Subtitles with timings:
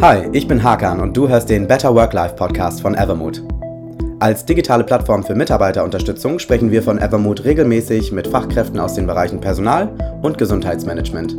[0.00, 3.42] Hi, ich bin Hakan und du hörst den Better Work-Life Podcast von Evermood.
[4.20, 9.40] Als digitale Plattform für Mitarbeiterunterstützung sprechen wir von Evermood regelmäßig mit Fachkräften aus den Bereichen
[9.40, 9.90] Personal
[10.22, 11.36] und Gesundheitsmanagement.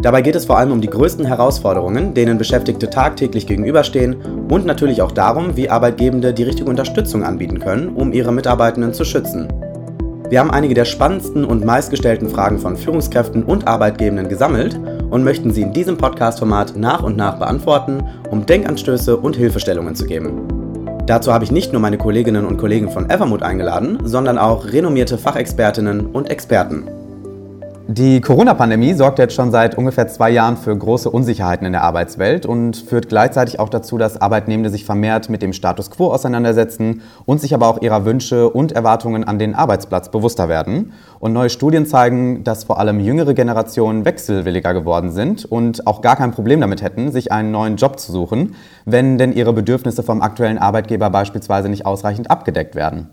[0.00, 5.02] Dabei geht es vor allem um die größten Herausforderungen, denen Beschäftigte tagtäglich gegenüberstehen und natürlich
[5.02, 9.48] auch darum, wie Arbeitgebende die richtige Unterstützung anbieten können, um ihre Mitarbeitenden zu schützen.
[10.28, 14.78] Wir haben einige der spannendsten und meistgestellten Fragen von Führungskräften und Arbeitgebenden gesammelt
[15.10, 20.06] und möchten sie in diesem Podcast-Format nach und nach beantworten, um Denkanstöße und Hilfestellungen zu
[20.06, 20.42] geben.
[21.06, 25.16] Dazu habe ich nicht nur meine Kolleginnen und Kollegen von Evermood eingeladen, sondern auch renommierte
[25.16, 26.97] Fachexpertinnen und Experten.
[27.90, 32.44] Die Corona-Pandemie sorgt jetzt schon seit ungefähr zwei Jahren für große Unsicherheiten in der Arbeitswelt
[32.44, 37.40] und führt gleichzeitig auch dazu, dass Arbeitnehmende sich vermehrt mit dem Status quo auseinandersetzen und
[37.40, 40.92] sich aber auch ihrer Wünsche und Erwartungen an den Arbeitsplatz bewusster werden.
[41.18, 46.16] Und neue Studien zeigen, dass vor allem jüngere Generationen wechselwilliger geworden sind und auch gar
[46.16, 50.20] kein Problem damit hätten, sich einen neuen Job zu suchen, wenn denn ihre Bedürfnisse vom
[50.20, 53.08] aktuellen Arbeitgeber beispielsweise nicht ausreichend abgedeckt werden.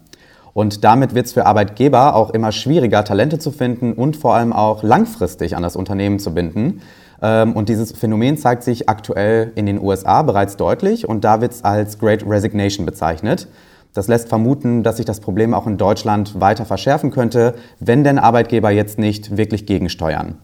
[0.56, 4.54] Und damit wird es für Arbeitgeber auch immer schwieriger, Talente zu finden und vor allem
[4.54, 6.80] auch langfristig an das Unternehmen zu binden.
[7.22, 11.52] Ähm, und dieses Phänomen zeigt sich aktuell in den USA bereits deutlich und da wird
[11.52, 13.50] es als Great Resignation bezeichnet.
[13.94, 18.18] Das lässt vermuten, dass sich das Problem auch in Deutschland weiter verschärfen könnte, wenn denn
[18.18, 20.38] Arbeitgeber jetzt nicht wirklich gegensteuern.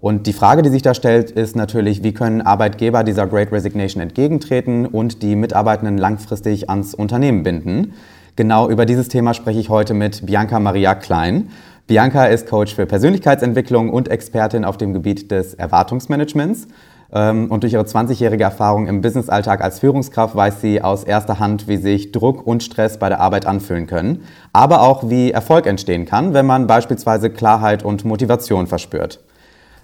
[0.00, 4.02] Und die Frage, die sich da stellt, ist natürlich, wie können Arbeitgeber dieser Great Resignation
[4.02, 7.94] entgegentreten und die Mitarbeitenden langfristig ans Unternehmen binden.
[8.36, 11.48] Genau über dieses Thema spreche ich heute mit Bianca Maria Klein.
[11.86, 16.68] Bianca ist Coach für Persönlichkeitsentwicklung und Expertin auf dem Gebiet des Erwartungsmanagements.
[17.10, 21.66] Ähm, und durch ihre 20-jährige Erfahrung im Businessalltag als Führungskraft weiß sie aus erster Hand,
[21.66, 26.04] wie sich Druck und Stress bei der Arbeit anfühlen können, aber auch wie Erfolg entstehen
[26.04, 29.20] kann, wenn man beispielsweise Klarheit und Motivation verspürt.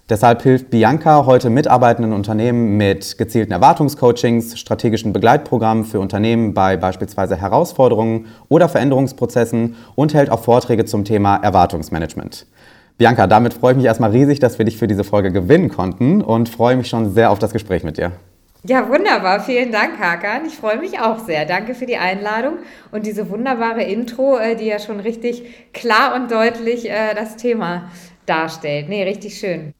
[0.08, 7.36] Deshalb hilft Bianca heute mitarbeitenden Unternehmen mit gezielten Erwartungscoachings, strategischen Begleitprogrammen für Unternehmen bei beispielsweise
[7.36, 12.46] Herausforderungen oder Veränderungsprozessen und hält auch Vorträge zum Thema Erwartungsmanagement.
[12.98, 16.20] Bianca, damit freue ich mich erstmal riesig, dass wir dich für diese Folge gewinnen konnten
[16.20, 18.12] und freue mich schon sehr auf das Gespräch mit dir.
[18.64, 19.40] Ja, wunderbar.
[19.40, 20.46] Vielen Dank, Hakan.
[20.46, 21.46] Ich freue mich auch sehr.
[21.46, 22.58] Danke für die Einladung
[22.92, 27.90] und diese wunderbare Intro, äh, die ja schon richtig klar und deutlich äh, das Thema
[28.26, 28.88] darstellt.
[28.88, 29.74] Nee, richtig schön.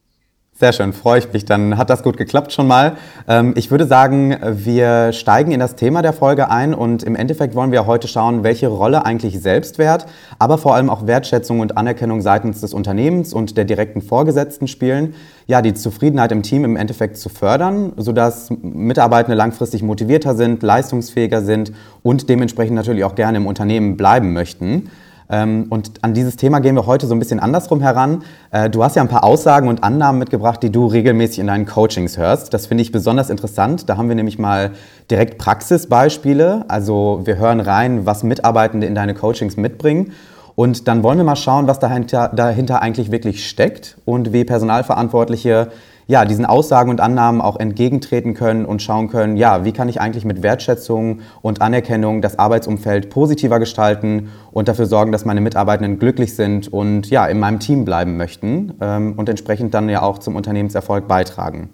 [0.63, 1.45] Sehr schön, freue ich mich.
[1.45, 2.97] Dann hat das gut geklappt schon mal.
[3.27, 7.57] Ähm, ich würde sagen, wir steigen in das Thema der Folge ein und im Endeffekt
[7.57, 10.07] wollen wir heute schauen, welche Rolle eigentlich Selbstwert,
[10.39, 15.15] aber vor allem auch Wertschätzung und Anerkennung seitens des Unternehmens und der direkten Vorgesetzten spielen.
[15.49, 21.43] Ja, die Zufriedenheit im Team im Endeffekt zu fördern, sodass Mitarbeitende langfristig motivierter sind, leistungsfähiger
[21.43, 21.73] sind
[22.05, 24.91] und dementsprechend natürlich auch gerne im Unternehmen bleiben möchten.
[25.31, 28.23] Ähm, und an dieses Thema gehen wir heute so ein bisschen andersrum heran.
[28.51, 31.67] Äh, du hast ja ein paar Aussagen und Annahmen mitgebracht, die du regelmäßig in deinen
[31.67, 32.53] Coachings hörst.
[32.55, 33.89] Das finde ich besonders interessant.
[33.89, 34.73] Da haben wir nämlich mal
[35.11, 36.65] direkt Praxisbeispiele.
[36.69, 40.13] Also wir hören rein, was Mitarbeitende in deine Coachings mitbringen.
[40.55, 45.69] Und dann wollen wir mal schauen, was dahinter, dahinter eigentlich wirklich steckt und wie Personalverantwortliche
[46.07, 50.01] ja, diesen Aussagen und Annahmen auch entgegentreten können und schauen können, ja, wie kann ich
[50.01, 55.99] eigentlich mit Wertschätzung und Anerkennung das Arbeitsumfeld positiver gestalten und dafür sorgen, dass meine Mitarbeitenden
[55.99, 60.19] glücklich sind und ja, in meinem Team bleiben möchten ähm, und entsprechend dann ja auch
[60.19, 61.71] zum Unternehmenserfolg beitragen.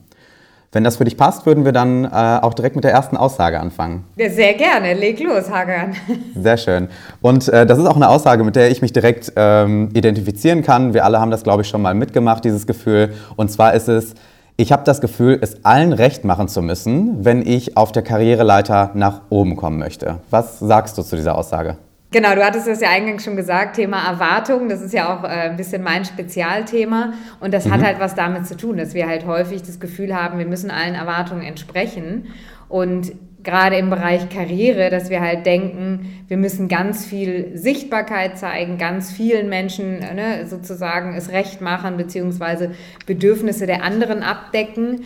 [0.70, 3.58] Wenn das für dich passt, würden wir dann äh, auch direkt mit der ersten Aussage
[3.58, 4.04] anfangen.
[4.16, 4.92] Sehr gerne.
[4.92, 5.96] Leg los, Hagan.
[6.36, 6.88] Sehr schön.
[7.22, 10.92] Und äh, das ist auch eine Aussage, mit der ich mich direkt ähm, identifizieren kann.
[10.92, 13.14] Wir alle haben das, glaube ich, schon mal mitgemacht, dieses Gefühl.
[13.36, 14.12] Und zwar ist es,
[14.58, 18.90] ich habe das Gefühl, es allen recht machen zu müssen, wenn ich auf der Karriereleiter
[18.92, 20.18] nach oben kommen möchte.
[20.28, 21.78] Was sagst du zu dieser Aussage?
[22.10, 25.50] Genau, du hattest es ja eingangs schon gesagt, Thema Erwartung, das ist ja auch äh,
[25.50, 27.72] ein bisschen mein Spezialthema und das mhm.
[27.72, 30.70] hat halt was damit zu tun, dass wir halt häufig das Gefühl haben, wir müssen
[30.70, 32.28] allen Erwartungen entsprechen
[32.70, 38.78] und gerade im Bereich Karriere, dass wir halt denken, wir müssen ganz viel Sichtbarkeit zeigen,
[38.78, 42.72] ganz vielen Menschen ne, sozusagen es recht machen, beziehungsweise
[43.06, 45.02] Bedürfnisse der anderen abdecken.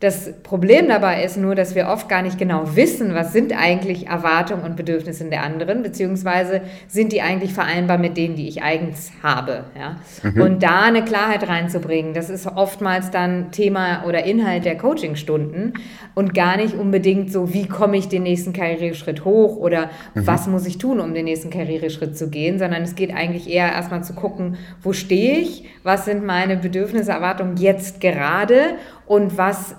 [0.00, 4.06] Das Problem dabei ist nur, dass wir oft gar nicht genau wissen, was sind eigentlich
[4.06, 9.12] Erwartungen und Bedürfnisse der anderen, beziehungsweise sind die eigentlich vereinbar mit denen, die ich eigens
[9.22, 9.64] habe.
[9.78, 10.00] Ja?
[10.22, 10.40] Mhm.
[10.40, 15.74] Und da eine Klarheit reinzubringen, das ist oftmals dann Thema oder Inhalt der Coachingstunden
[16.14, 20.26] und gar nicht unbedingt so, wie komme ich den nächsten Karriereschritt hoch oder mhm.
[20.26, 23.70] was muss ich tun, um den nächsten Karriereschritt zu gehen, sondern es geht eigentlich eher
[23.70, 29.74] erstmal zu gucken, wo stehe ich, was sind meine Bedürfnisse, Erwartungen jetzt gerade und was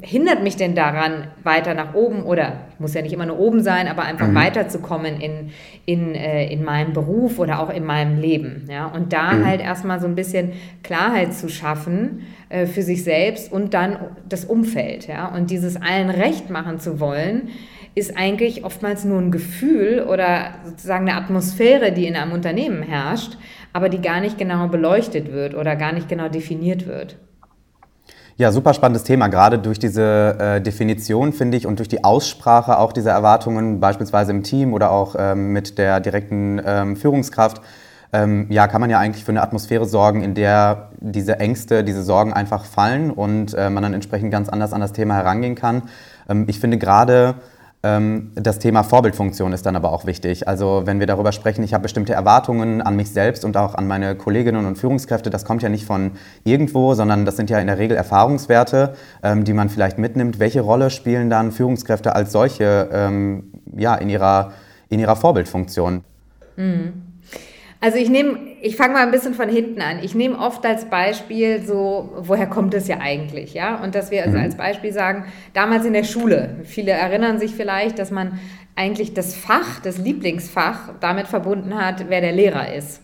[0.00, 3.88] hindert mich denn daran, weiter nach oben oder muss ja nicht immer nur oben sein,
[3.88, 4.34] aber einfach mhm.
[4.34, 5.50] weiterzukommen in,
[5.86, 8.66] in, äh, in meinem Beruf oder auch in meinem Leben.
[8.70, 8.86] Ja?
[8.86, 9.46] Und da mhm.
[9.46, 10.52] halt erstmal so ein bisschen
[10.82, 13.98] Klarheit zu schaffen äh, für sich selbst und dann
[14.28, 15.08] das Umfeld.
[15.08, 15.28] Ja?
[15.28, 17.48] Und dieses allen recht machen zu wollen,
[17.94, 23.36] ist eigentlich oftmals nur ein Gefühl oder sozusagen eine Atmosphäre, die in einem Unternehmen herrscht,
[23.72, 27.16] aber die gar nicht genau beleuchtet wird oder gar nicht genau definiert wird.
[28.40, 29.26] Ja, super spannendes Thema.
[29.26, 34.30] Gerade durch diese äh, Definition, finde ich, und durch die Aussprache auch dieser Erwartungen, beispielsweise
[34.30, 37.60] im Team oder auch ähm, mit der direkten ähm, Führungskraft,
[38.12, 42.04] ähm, ja, kann man ja eigentlich für eine Atmosphäre sorgen, in der diese Ängste, diese
[42.04, 45.88] Sorgen einfach fallen und äh, man dann entsprechend ganz anders an das Thema herangehen kann.
[46.28, 47.34] Ähm, ich finde gerade
[47.80, 50.48] das Thema Vorbildfunktion ist dann aber auch wichtig.
[50.48, 53.86] Also wenn wir darüber sprechen, ich habe bestimmte Erwartungen an mich selbst und auch an
[53.86, 57.68] meine Kolleginnen und Führungskräfte, das kommt ja nicht von irgendwo, sondern das sind ja in
[57.68, 60.40] der Regel Erfahrungswerte, ähm, die man vielleicht mitnimmt.
[60.40, 64.52] Welche Rolle spielen dann Führungskräfte als solche ähm, ja, in, ihrer,
[64.88, 66.02] in ihrer Vorbildfunktion?
[66.56, 67.07] Mhm.
[67.80, 70.00] Also ich nehme, ich fange mal ein bisschen von hinten an.
[70.02, 73.76] Ich nehme oft als Beispiel so, woher kommt es ja eigentlich, ja?
[73.76, 74.44] Und dass wir also mhm.
[74.44, 78.40] als Beispiel sagen, damals in der Schule, viele erinnern sich vielleicht, dass man
[78.74, 83.00] eigentlich das Fach, das Lieblingsfach damit verbunden hat, wer der Lehrer ist.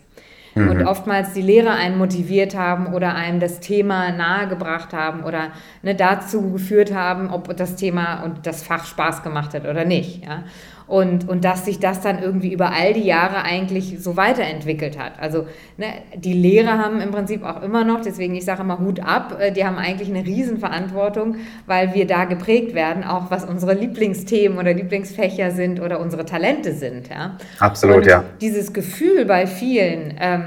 [0.54, 0.68] Mhm.
[0.68, 5.94] Und oftmals die Lehrer einen motiviert haben oder einem das Thema nahegebracht haben oder ne,
[5.94, 10.24] dazu geführt haben, ob das Thema und das Fach Spaß gemacht hat oder nicht.
[10.24, 10.44] Ja?
[10.86, 15.12] Und, und dass sich das dann irgendwie über all die Jahre eigentlich so weiterentwickelt hat.
[15.18, 15.46] Also
[15.78, 19.38] ne, die Lehrer haben im Prinzip auch immer noch, deswegen ich sage immer Hut ab,
[19.40, 21.36] äh, die haben eigentlich eine Riesenverantwortung,
[21.66, 26.74] weil wir da geprägt werden, auch was unsere Lieblingsthemen oder Lieblingsfächer sind oder unsere Talente
[26.74, 27.08] sind.
[27.08, 27.38] Ja?
[27.60, 28.24] Absolut, und ja.
[28.40, 30.44] Dieses Gefühl bei vielen, ähm,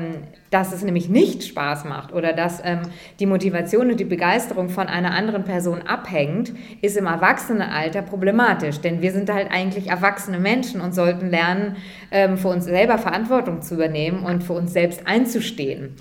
[0.49, 2.81] dass es nämlich nicht Spaß macht oder dass ähm,
[3.19, 8.79] die Motivation und die Begeisterung von einer anderen Person abhängt, ist im Erwachsenenalter problematisch.
[8.79, 11.75] Denn wir sind halt eigentlich erwachsene Menschen und sollten lernen,
[12.11, 15.95] ähm, für uns selber Verantwortung zu übernehmen und für uns selbst einzustehen.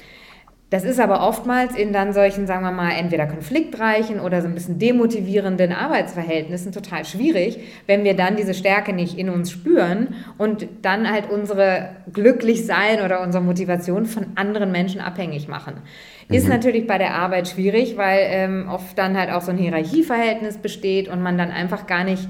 [0.68, 4.54] Das ist aber oftmals in dann solchen, sagen wir mal, entweder konfliktreichen oder so ein
[4.54, 10.66] bisschen demotivierenden Arbeitsverhältnissen total schwierig, wenn wir dann diese Stärke nicht in uns spüren und
[10.82, 15.74] dann halt unsere Glücklichsein oder unsere Motivation von anderen Menschen abhängig machen.
[16.28, 16.54] Ist mhm.
[16.54, 21.06] natürlich bei der Arbeit schwierig, weil ähm, oft dann halt auch so ein Hierarchieverhältnis besteht
[21.06, 22.28] und man dann einfach gar nicht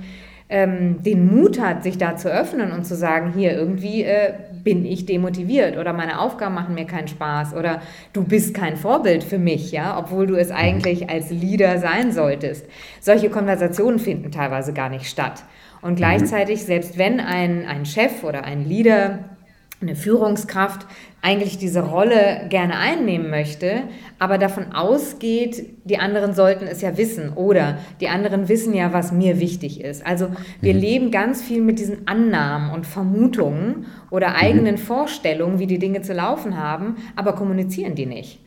[0.51, 4.35] ähm, den Mut hat, sich da zu öffnen und zu sagen, hier irgendwie äh,
[4.67, 7.81] bin ich demotiviert oder meine Aufgaben machen mir keinen Spaß oder
[8.13, 10.57] du bist kein Vorbild für mich, ja, obwohl du es mhm.
[10.57, 12.67] eigentlich als Leader sein solltest.
[13.01, 15.45] Solche Konversationen finden teilweise gar nicht statt.
[15.83, 15.97] Und mhm.
[15.97, 19.36] gleichzeitig, selbst wenn ein, ein Chef oder ein Leader
[19.81, 20.87] eine Führungskraft
[21.21, 23.83] eigentlich diese Rolle gerne einnehmen möchte,
[24.19, 29.13] aber davon ausgeht, die anderen sollten es ja wissen oder die anderen wissen ja, was
[29.13, 30.07] mir wichtig ist.
[30.07, 30.29] Also
[30.61, 30.81] wir mhm.
[30.81, 34.37] leben ganz viel mit diesen Annahmen und Vermutungen oder mhm.
[34.37, 34.81] eigenen mhm.
[34.81, 38.41] Vorstellungen, wie die Dinge zu laufen haben, aber kommunizieren die nicht.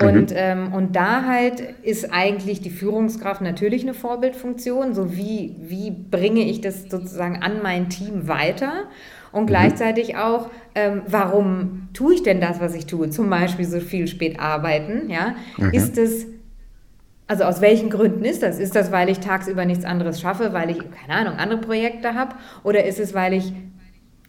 [0.00, 0.08] Mhm.
[0.08, 5.90] Und, ähm, und da halt ist eigentlich die Führungskraft natürlich eine Vorbildfunktion, so wie, wie
[5.90, 8.84] bringe ich das sozusagen an mein Team weiter
[9.32, 9.46] und mhm.
[9.46, 13.10] gleichzeitig auch, ähm, warum tue ich denn das, was ich tue?
[13.10, 15.34] Zum Beispiel so viel spät arbeiten, ja?
[15.56, 15.70] Mhm.
[15.70, 16.26] Ist es,
[17.26, 18.58] also aus welchen Gründen ist das?
[18.58, 22.34] Ist das, weil ich tagsüber nichts anderes schaffe, weil ich, keine Ahnung, andere Projekte habe?
[22.64, 23.52] Oder ist es, weil ich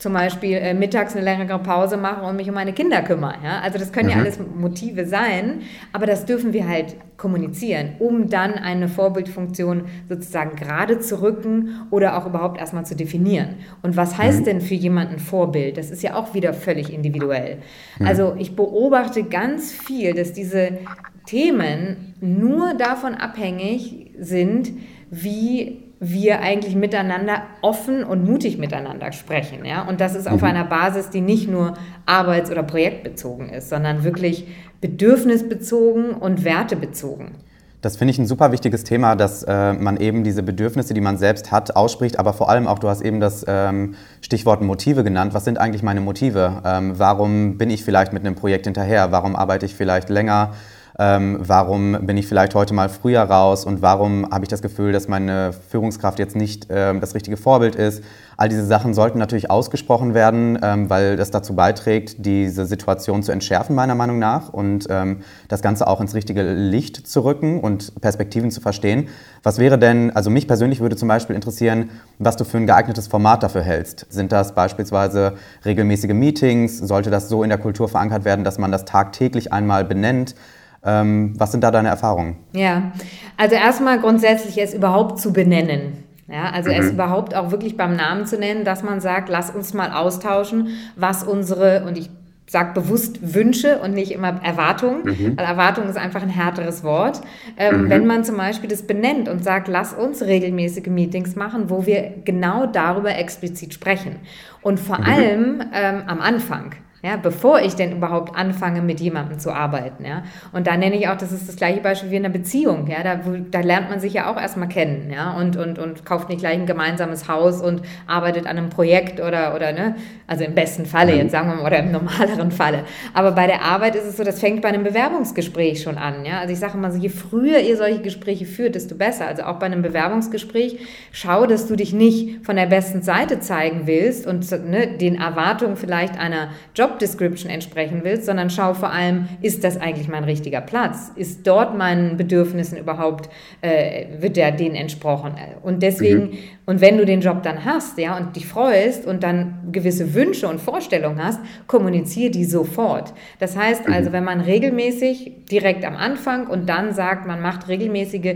[0.01, 3.36] zum Beispiel äh, mittags eine längere Pause machen und mich um meine Kinder kümmern.
[3.44, 3.59] Ja?
[3.59, 4.15] Also das können mhm.
[4.15, 5.62] ja alles Motive sein,
[5.94, 12.17] aber das dürfen wir halt kommunizieren, um dann eine Vorbildfunktion sozusagen gerade zu rücken oder
[12.17, 13.58] auch überhaupt erstmal zu definieren.
[13.84, 14.46] Und was heißt mhm.
[14.46, 15.77] denn für jemanden Vorbild?
[15.77, 17.60] Das ist ja auch wieder völlig individuell.
[18.00, 18.08] Mhm.
[18.08, 20.79] Also ich beobachte ganz viel, dass diese
[21.27, 24.72] Themen nur davon abhängig sind,
[25.12, 29.63] wie wir eigentlich miteinander offen und mutig miteinander sprechen.
[29.63, 29.88] Ja?
[29.88, 30.48] Und das ist auf mhm.
[30.48, 31.75] einer Basis, die nicht nur
[32.08, 34.48] arbeits- oder projektbezogen ist, sondern wirklich
[34.81, 37.36] bedürfnisbezogen und wertebezogen.
[37.81, 41.17] Das finde ich ein super wichtiges Thema, dass äh, man eben diese Bedürfnisse, die man
[41.17, 45.36] selbst hat, ausspricht, aber vor allem auch, du hast eben das ähm, Stichwort Motive genannt.
[45.36, 46.62] Was sind eigentlich meine Motive?
[46.65, 49.12] Ähm, warum bin ich vielleicht mit einem Projekt hinterher?
[49.12, 50.53] Warum arbeite ich vielleicht länger?
[51.01, 54.91] Ähm, warum bin ich vielleicht heute mal früher raus und warum habe ich das Gefühl,
[54.91, 58.03] dass meine Führungskraft jetzt nicht ähm, das richtige Vorbild ist.
[58.38, 63.31] All diese Sachen sollten natürlich ausgesprochen werden, ähm, weil das dazu beiträgt, diese Situation zu
[63.31, 68.00] entschärfen, meiner Meinung nach, und ähm, das Ganze auch ins richtige Licht zu rücken und
[68.00, 69.08] Perspektiven zu verstehen.
[69.41, 71.89] Was wäre denn, also mich persönlich würde zum Beispiel interessieren,
[72.20, 74.05] was du für ein geeignetes Format dafür hältst.
[74.10, 75.34] Sind das beispielsweise
[75.65, 76.77] regelmäßige Meetings?
[76.77, 80.36] Sollte das so in der Kultur verankert werden, dass man das tagtäglich einmal benennt?
[80.83, 82.38] Ähm, was sind da deine Erfahrungen?
[82.53, 82.91] Ja,
[83.38, 86.03] also erstmal grundsätzlich es überhaupt zu benennen.
[86.27, 86.77] Ja, also mhm.
[86.77, 90.69] es überhaupt auch wirklich beim Namen zu nennen, dass man sagt, lass uns mal austauschen,
[90.95, 92.09] was unsere, und ich
[92.47, 95.38] sage bewusst Wünsche und nicht immer Erwartungen, mhm.
[95.38, 97.21] weil Erwartung ist einfach ein härteres Wort.
[97.57, 97.89] Ähm, mhm.
[97.89, 102.13] Wenn man zum Beispiel das benennt und sagt, lass uns regelmäßige Meetings machen, wo wir
[102.25, 104.17] genau darüber explizit sprechen.
[104.61, 105.05] Und vor mhm.
[105.05, 106.73] allem ähm, am Anfang
[107.03, 110.05] ja, bevor ich denn überhaupt anfange, mit jemandem zu arbeiten.
[110.05, 110.24] Ja.
[110.51, 112.88] Und da nenne ich auch, das ist das gleiche Beispiel wie in einer Beziehung.
[112.88, 113.01] Ja.
[113.03, 116.39] Da, da lernt man sich ja auch erstmal kennen ja, und, und, und kauft nicht
[116.41, 119.96] gleich ein gemeinsames Haus und arbeitet an einem Projekt oder, oder ne,
[120.27, 122.84] also im besten Falle, jetzt sagen wir mal, oder im normaleren Falle.
[123.15, 126.24] Aber bei der Arbeit ist es so, das fängt bei einem Bewerbungsgespräch schon an.
[126.24, 126.39] Ja.
[126.39, 129.27] Also ich sage immer so, je früher ihr solche Gespräche führt, desto besser.
[129.27, 130.77] Also auch bei einem Bewerbungsgespräch,
[131.12, 135.77] schau, dass du dich nicht von der besten Seite zeigen willst und ne, den Erwartungen
[135.77, 140.24] vielleicht einer Job Job Description entsprechen willst, sondern schau vor allem, ist das eigentlich mein
[140.24, 141.12] richtiger Platz?
[141.15, 143.29] Ist dort meinen Bedürfnissen überhaupt,
[143.62, 145.36] äh, wird der denen entsprochen?
[145.63, 146.38] Und deswegen, mhm.
[146.65, 150.48] und wenn du den Job dann hast, ja, und dich freust und dann gewisse Wünsche
[150.48, 153.13] und Vorstellungen hast, kommuniziere die sofort.
[153.39, 154.13] Das heißt also, mhm.
[154.13, 158.36] wenn man regelmäßig direkt am Anfang und dann sagt, man macht regelmäßige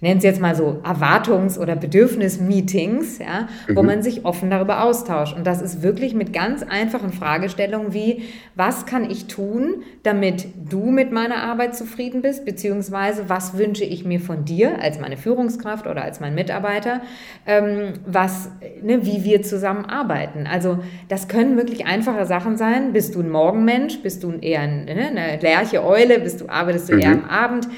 [0.00, 3.76] ich nenne es jetzt mal so Erwartungs- oder Bedürfnis-Meetings, ja, mhm.
[3.76, 5.36] wo man sich offen darüber austauscht.
[5.36, 8.22] Und das ist wirklich mit ganz einfachen Fragestellungen wie,
[8.54, 14.06] was kann ich tun, damit du mit meiner Arbeit zufrieden bist, beziehungsweise was wünsche ich
[14.06, 17.02] mir von dir als meine Führungskraft oder als mein Mitarbeiter,
[17.46, 18.50] ähm, was,
[18.82, 20.46] ne, wie wir zusammenarbeiten.
[20.50, 20.78] Also
[21.08, 22.94] das können wirklich einfache Sachen sein.
[22.94, 24.00] Bist du ein Morgenmensch?
[24.02, 26.20] Bist du eher ein, ne, eine Lerche Eule?
[26.20, 27.00] Bist du, arbeitest du mhm.
[27.00, 27.68] eher am Abend?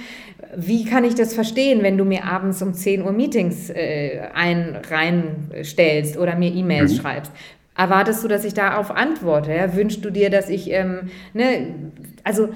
[0.56, 4.78] Wie kann ich das verstehen, wenn du mir abends um 10 Uhr Meetings äh, ein,
[4.88, 6.96] reinstellst oder mir E-Mails mhm.
[6.96, 7.32] schreibst?
[7.76, 9.52] Erwartest du, dass ich darauf antworte?
[9.52, 9.74] Ja?
[9.74, 11.74] Wünschst du dir, dass ich, ähm, ne,
[12.22, 12.50] also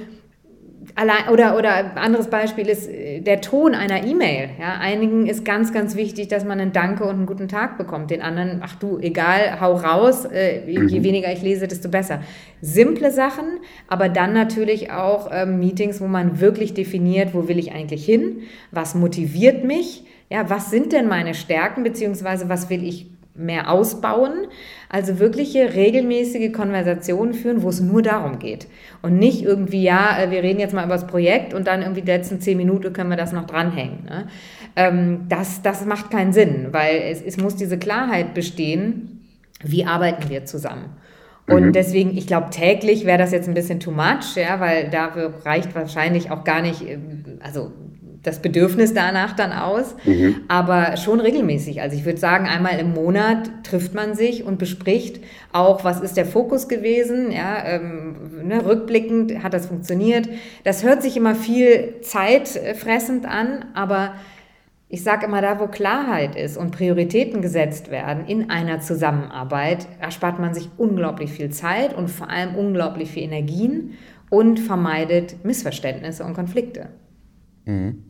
[0.98, 4.48] Allein, oder, oder anderes Beispiel ist äh, der Ton einer E-Mail.
[4.58, 8.10] Ja, einigen ist ganz, ganz wichtig, dass man einen Danke und einen guten Tag bekommt.
[8.10, 10.24] Den anderen, ach du, egal, hau raus.
[10.24, 11.04] Äh, je mhm.
[11.04, 12.22] weniger ich lese, desto besser.
[12.62, 13.44] Simple Sachen,
[13.88, 18.38] aber dann natürlich auch ähm, Meetings, wo man wirklich definiert, wo will ich eigentlich hin?
[18.70, 20.04] Was motiviert mich?
[20.30, 23.06] Ja, was sind denn meine Stärken, beziehungsweise was will ich
[23.36, 24.46] mehr ausbauen.
[24.88, 28.66] Also wirkliche regelmäßige Konversationen führen, wo es nur darum geht.
[29.02, 32.02] Und nicht irgendwie, ja, äh, wir reden jetzt mal über das Projekt und dann irgendwie
[32.02, 34.04] die letzten zehn Minuten können wir das noch dranhängen.
[34.04, 34.28] Ne?
[34.76, 39.26] Ähm, das, das macht keinen Sinn, weil es, es muss diese Klarheit bestehen,
[39.62, 40.96] wie arbeiten wir zusammen.
[41.48, 41.72] Und mhm.
[41.72, 45.74] deswegen, ich glaube, täglich wäre das jetzt ein bisschen too much, ja, weil dafür reicht
[45.74, 47.72] wahrscheinlich auch gar nicht, ähm, also
[48.26, 50.42] das Bedürfnis danach dann aus, mhm.
[50.48, 51.80] aber schon regelmäßig.
[51.80, 56.16] Also ich würde sagen, einmal im Monat trifft man sich und bespricht auch, was ist
[56.16, 60.28] der Fokus gewesen, ja, ähm, ne, rückblickend hat das funktioniert.
[60.64, 64.14] Das hört sich immer viel zeitfressend an, aber
[64.88, 70.38] ich sage immer, da wo Klarheit ist und Prioritäten gesetzt werden in einer Zusammenarbeit, erspart
[70.38, 73.94] man sich unglaublich viel Zeit und vor allem unglaublich viel Energien
[74.30, 76.88] und vermeidet Missverständnisse und Konflikte.
[77.64, 78.02] Mhm.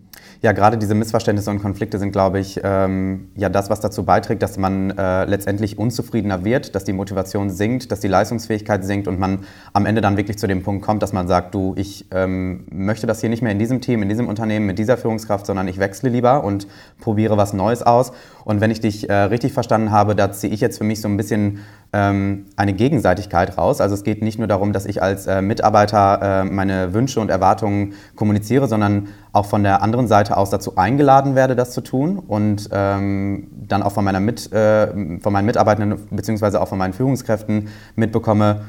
[0.42, 4.42] Ja, gerade diese Missverständnisse und Konflikte sind, glaube ich, ähm, ja das, was dazu beiträgt,
[4.42, 9.18] dass man äh, letztendlich unzufriedener wird, dass die Motivation sinkt, dass die Leistungsfähigkeit sinkt und
[9.18, 9.40] man
[9.72, 13.06] am Ende dann wirklich zu dem Punkt kommt, dass man sagt, du, ich ähm, möchte
[13.06, 15.78] das hier nicht mehr in diesem Team, in diesem Unternehmen, mit dieser Führungskraft, sondern ich
[15.78, 16.66] wechsle lieber und
[17.00, 18.12] probiere was Neues aus.
[18.44, 21.08] Und wenn ich dich äh, richtig verstanden habe, da ziehe ich jetzt für mich so
[21.08, 21.60] ein bisschen
[21.92, 23.80] ähm, eine Gegenseitigkeit raus.
[23.80, 27.30] Also es geht nicht nur darum, dass ich als äh, Mitarbeiter äh, meine Wünsche und
[27.30, 32.18] Erwartungen kommuniziere, sondern auch von der anderen Seite aus dazu eingeladen werde, das zu tun
[32.18, 36.56] und ähm, dann auch von, meiner Mit, äh, von meinen Mitarbeitenden bzw.
[36.56, 38.62] auch von meinen Führungskräften mitbekomme,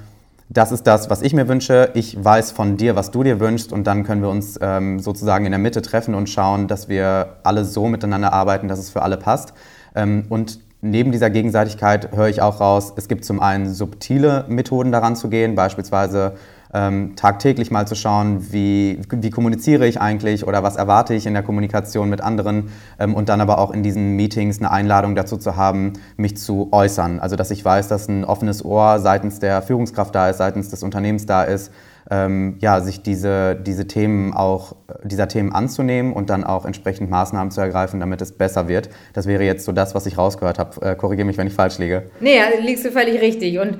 [0.49, 1.91] das ist das, was ich mir wünsche.
[1.93, 5.45] Ich weiß von dir, was du dir wünschst und dann können wir uns ähm, sozusagen
[5.45, 9.01] in der Mitte treffen und schauen, dass wir alle so miteinander arbeiten, dass es für
[9.01, 9.53] alle passt.
[9.95, 14.91] Ähm, und Neben dieser Gegenseitigkeit höre ich auch raus, es gibt zum einen subtile Methoden
[14.91, 16.33] daran zu gehen, beispielsweise
[16.73, 21.33] ähm, tagtäglich mal zu schauen, wie, wie kommuniziere ich eigentlich oder was erwarte ich in
[21.33, 22.69] der Kommunikation mit anderen
[22.99, 26.69] ähm, und dann aber auch in diesen Meetings eine Einladung dazu zu haben, mich zu
[26.71, 27.19] äußern.
[27.19, 30.83] Also dass ich weiß, dass ein offenes Ohr seitens der Führungskraft da ist, seitens des
[30.83, 31.71] Unternehmens da ist,
[32.09, 37.51] ähm, ja, sich diese, diese Themen auch, dieser Themen anzunehmen und dann auch entsprechend Maßnahmen
[37.51, 38.89] zu ergreifen, damit es besser wird.
[39.13, 40.81] Das wäre jetzt so das, was ich rausgehört habe.
[40.85, 42.09] Äh, Korrigiere mich, wenn ich falsch liege.
[42.19, 43.59] Nee, liegst du völlig richtig.
[43.59, 43.79] Und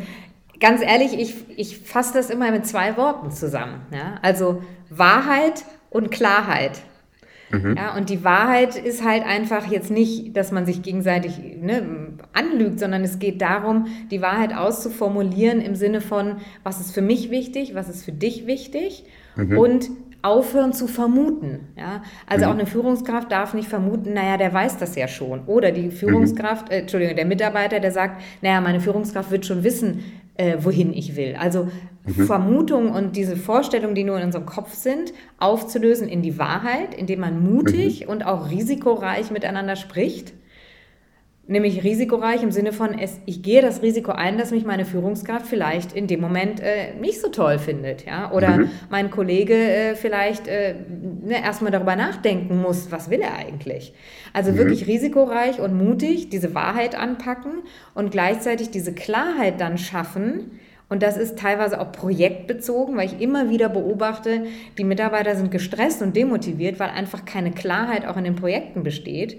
[0.60, 3.82] ganz ehrlich, ich, ich fasse das immer mit zwei Worten zusammen.
[3.92, 4.16] Ja?
[4.22, 6.82] Also Wahrheit und Klarheit.
[7.50, 7.76] Mhm.
[7.78, 12.80] Ja, und die Wahrheit ist halt einfach jetzt nicht, dass man sich gegenseitig ne, anlügt,
[12.80, 17.74] sondern es geht darum, die Wahrheit auszuformulieren im Sinne von, was ist für mich wichtig,
[17.74, 19.58] was ist für dich wichtig mhm.
[19.58, 19.90] und
[20.24, 21.70] aufhören zu vermuten.
[21.78, 22.02] Ja?
[22.26, 22.52] Also mhm.
[22.52, 25.46] auch eine Führungskraft darf nicht vermuten, naja, der weiß das ja schon.
[25.46, 26.72] Oder die Führungskraft, mhm.
[26.72, 30.04] äh, Entschuldigung, der Mitarbeiter, der sagt, naja, meine Führungskraft wird schon wissen,
[30.38, 31.36] äh, wohin ich will.
[31.36, 31.68] Also
[32.06, 32.26] mhm.
[32.26, 37.22] Vermutungen und diese Vorstellungen, die nur in unserem Kopf sind, aufzulösen in die Wahrheit, indem
[37.22, 38.12] man mutig mhm.
[38.12, 40.34] und auch risikoreich miteinander spricht
[41.50, 45.46] Nämlich risikoreich im Sinne von, es, ich gehe das Risiko ein, dass mich meine Führungskraft
[45.46, 48.06] vielleicht in dem Moment äh, nicht so toll findet.
[48.06, 48.34] Ja?
[48.34, 48.70] Oder mhm.
[48.90, 50.76] mein Kollege äh, vielleicht äh,
[51.24, 53.94] ne, erstmal darüber nachdenken muss, was will er eigentlich.
[54.34, 54.58] Also mhm.
[54.58, 57.64] wirklich risikoreich und mutig diese Wahrheit anpacken
[57.96, 60.60] und gleichzeitig diese Klarheit dann schaffen.
[60.90, 66.02] Und das ist teilweise auch projektbezogen, weil ich immer wieder beobachte, die Mitarbeiter sind gestresst
[66.02, 69.38] und demotiviert, weil einfach keine Klarheit auch in den Projekten besteht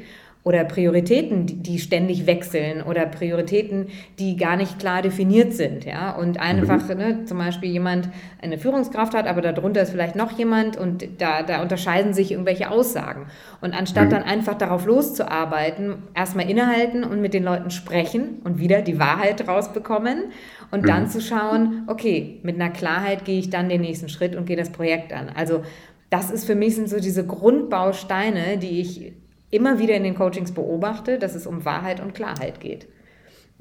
[0.48, 3.88] oder Prioritäten, die ständig wechseln oder Prioritäten,
[4.18, 6.96] die gar nicht klar definiert sind, ja, und einfach, mhm.
[6.96, 8.08] ne, zum Beispiel jemand
[8.40, 12.70] eine Führungskraft hat, aber darunter ist vielleicht noch jemand und da, da unterscheiden sich irgendwelche
[12.70, 13.26] Aussagen.
[13.60, 14.10] Und anstatt mhm.
[14.10, 19.46] dann einfach darauf loszuarbeiten, erstmal innehalten und mit den Leuten sprechen und wieder die Wahrheit
[19.46, 20.30] rausbekommen
[20.70, 20.86] und mhm.
[20.86, 24.56] dann zu schauen, okay, mit einer Klarheit gehe ich dann den nächsten Schritt und gehe
[24.56, 25.28] das Projekt an.
[25.28, 25.60] Also
[26.08, 29.12] das ist für mich sind so diese Grundbausteine, die ich
[29.50, 32.86] immer wieder in den Coachings beobachte, dass es um Wahrheit und Klarheit geht.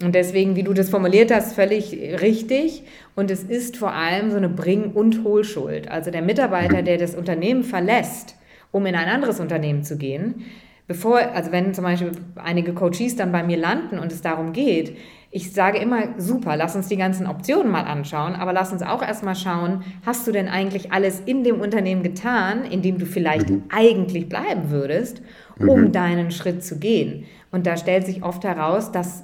[0.01, 1.91] Und deswegen, wie du das formuliert hast, völlig
[2.21, 2.83] richtig.
[3.15, 5.89] Und es ist vor allem so eine Bring- und Hohlschuld.
[5.89, 8.35] Also der Mitarbeiter, der das Unternehmen verlässt,
[8.71, 10.45] um in ein anderes Unternehmen zu gehen,
[10.87, 14.97] bevor, also wenn zum Beispiel einige Coaches dann bei mir landen und es darum geht,
[15.29, 19.01] ich sage immer, super, lass uns die ganzen Optionen mal anschauen, aber lass uns auch
[19.01, 23.49] erstmal schauen, hast du denn eigentlich alles in dem Unternehmen getan, in dem du vielleicht
[23.49, 23.63] mhm.
[23.69, 25.21] eigentlich bleiben würdest?
[25.59, 25.91] um mhm.
[25.91, 27.25] deinen Schritt zu gehen.
[27.51, 29.23] Und da stellt sich oft heraus, dass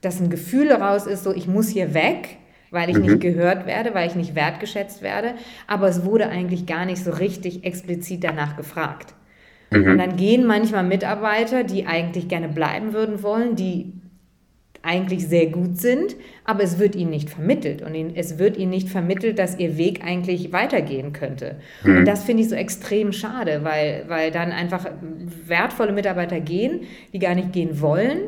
[0.00, 2.38] das ein Gefühl heraus ist, so ich muss hier weg,
[2.70, 3.02] weil ich mhm.
[3.02, 5.34] nicht gehört werde, weil ich nicht wertgeschätzt werde.
[5.66, 9.14] Aber es wurde eigentlich gar nicht so richtig explizit danach gefragt.
[9.70, 9.92] Mhm.
[9.92, 13.92] Und dann gehen manchmal Mitarbeiter, die eigentlich gerne bleiben würden wollen, die
[14.82, 18.88] eigentlich sehr gut sind, aber es wird ihnen nicht vermittelt und es wird ihnen nicht
[18.88, 21.56] vermittelt, dass ihr Weg eigentlich weitergehen könnte.
[21.82, 21.98] Mhm.
[21.98, 24.86] Und das finde ich so extrem schade, weil, weil dann einfach
[25.46, 26.82] wertvolle Mitarbeiter gehen,
[27.12, 28.18] die gar nicht gehen wollen,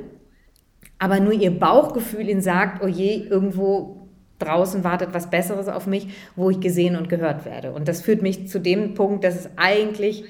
[0.99, 6.09] aber nur ihr Bauchgefühl ihnen sagt, oh je, irgendwo draußen wartet was Besseres auf mich,
[6.35, 7.73] wo ich gesehen und gehört werde.
[7.73, 10.25] Und das führt mich zu dem Punkt, dass es eigentlich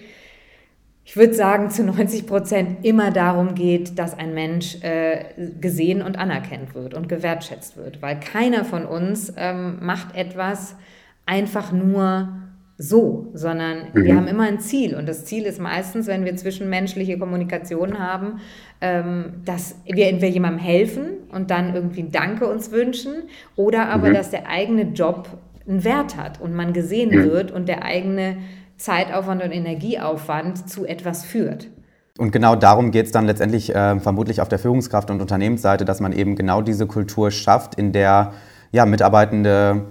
[1.10, 5.24] ich würde sagen, zu 90 Prozent immer darum geht, dass ein Mensch äh,
[5.60, 8.00] gesehen und anerkannt wird und gewertschätzt wird.
[8.00, 10.76] Weil keiner von uns ähm, macht etwas
[11.26, 12.28] einfach nur
[12.78, 14.04] so, sondern mhm.
[14.04, 14.94] wir haben immer ein Ziel.
[14.94, 18.38] Und das Ziel ist meistens, wenn wir zwischenmenschliche Kommunikation haben,
[18.80, 23.24] ähm, dass wir entweder jemandem helfen und dann irgendwie ein Danke uns wünschen
[23.56, 24.14] oder aber, mhm.
[24.14, 25.28] dass der eigene Job
[25.66, 27.24] einen Wert hat und man gesehen mhm.
[27.24, 28.36] wird und der eigene
[28.80, 31.68] Zeitaufwand und Energieaufwand zu etwas führt.
[32.18, 36.00] Und genau darum geht es dann letztendlich äh, vermutlich auf der Führungskraft- und Unternehmensseite, dass
[36.00, 38.32] man eben genau diese Kultur schafft, in der
[38.72, 39.86] ja, Mitarbeitende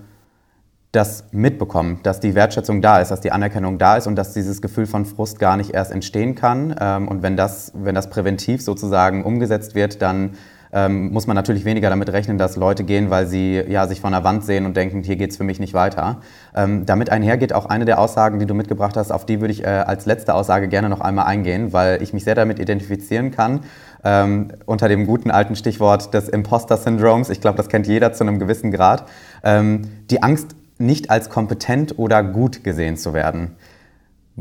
[0.92, 4.60] das mitbekommen, dass die Wertschätzung da ist, dass die Anerkennung da ist und dass dieses
[4.60, 6.76] Gefühl von Frust gar nicht erst entstehen kann.
[6.80, 10.32] Ähm, und wenn das, wenn das präventiv sozusagen umgesetzt wird, dann
[10.72, 14.12] ähm, muss man natürlich weniger damit rechnen, dass Leute gehen, weil sie ja, sich von
[14.12, 16.18] der Wand sehen und denken, hier geht es für mich nicht weiter.
[16.56, 19.64] Ähm, damit einhergeht auch eine der Aussagen, die du mitgebracht hast, auf die würde ich
[19.64, 23.62] äh, als letzte Aussage gerne noch einmal eingehen, weil ich mich sehr damit identifizieren kann.
[24.04, 27.30] Ähm, unter dem guten alten Stichwort des Imposter-Syndroms.
[27.30, 29.06] Ich glaube, das kennt jeder zu einem gewissen Grad.
[29.44, 33.56] Ähm, die Angst, nicht als kompetent oder gut gesehen zu werden.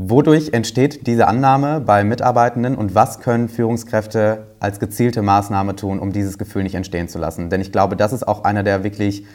[0.00, 6.12] Wodurch entsteht diese Annahme bei Mitarbeitenden und was können Führungskräfte als gezielte Maßnahme tun, um
[6.12, 7.50] dieses Gefühl nicht entstehen zu lassen?
[7.50, 9.26] Denn ich glaube, das ist auch einer der wirklich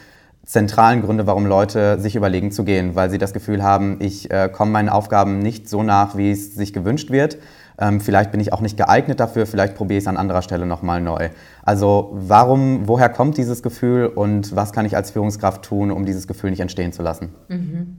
[0.46, 4.48] zentralen Gründe, warum Leute sich überlegen zu gehen, weil sie das Gefühl haben, ich äh,
[4.50, 7.36] komme meinen Aufgaben nicht so nach, wie es sich gewünscht wird.
[7.78, 10.64] Ähm, vielleicht bin ich auch nicht geeignet dafür, vielleicht probiere ich es an anderer Stelle
[10.64, 11.28] nochmal neu.
[11.62, 16.26] Also warum, woher kommt dieses Gefühl und was kann ich als Führungskraft tun, um dieses
[16.26, 17.34] Gefühl nicht entstehen zu lassen?
[17.48, 17.96] Mhm.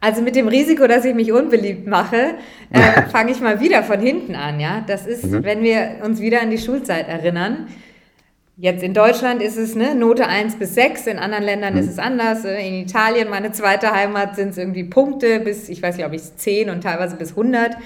[0.00, 2.34] Also mit dem Risiko, dass ich mich unbeliebt mache,
[2.70, 4.58] äh, fange ich mal wieder von hinten an.
[4.58, 5.44] Ja, das ist, mhm.
[5.44, 7.68] wenn wir uns wieder an die Schulzeit erinnern.
[8.56, 11.80] Jetzt in Deutschland ist es ne, Note 1 bis 6, in anderen Ländern mhm.
[11.80, 12.44] ist es anders.
[12.44, 16.70] In Italien, meine zweite Heimat, sind es irgendwie Punkte bis, ich weiß glaube ich, 10
[16.70, 17.76] und teilweise bis 100.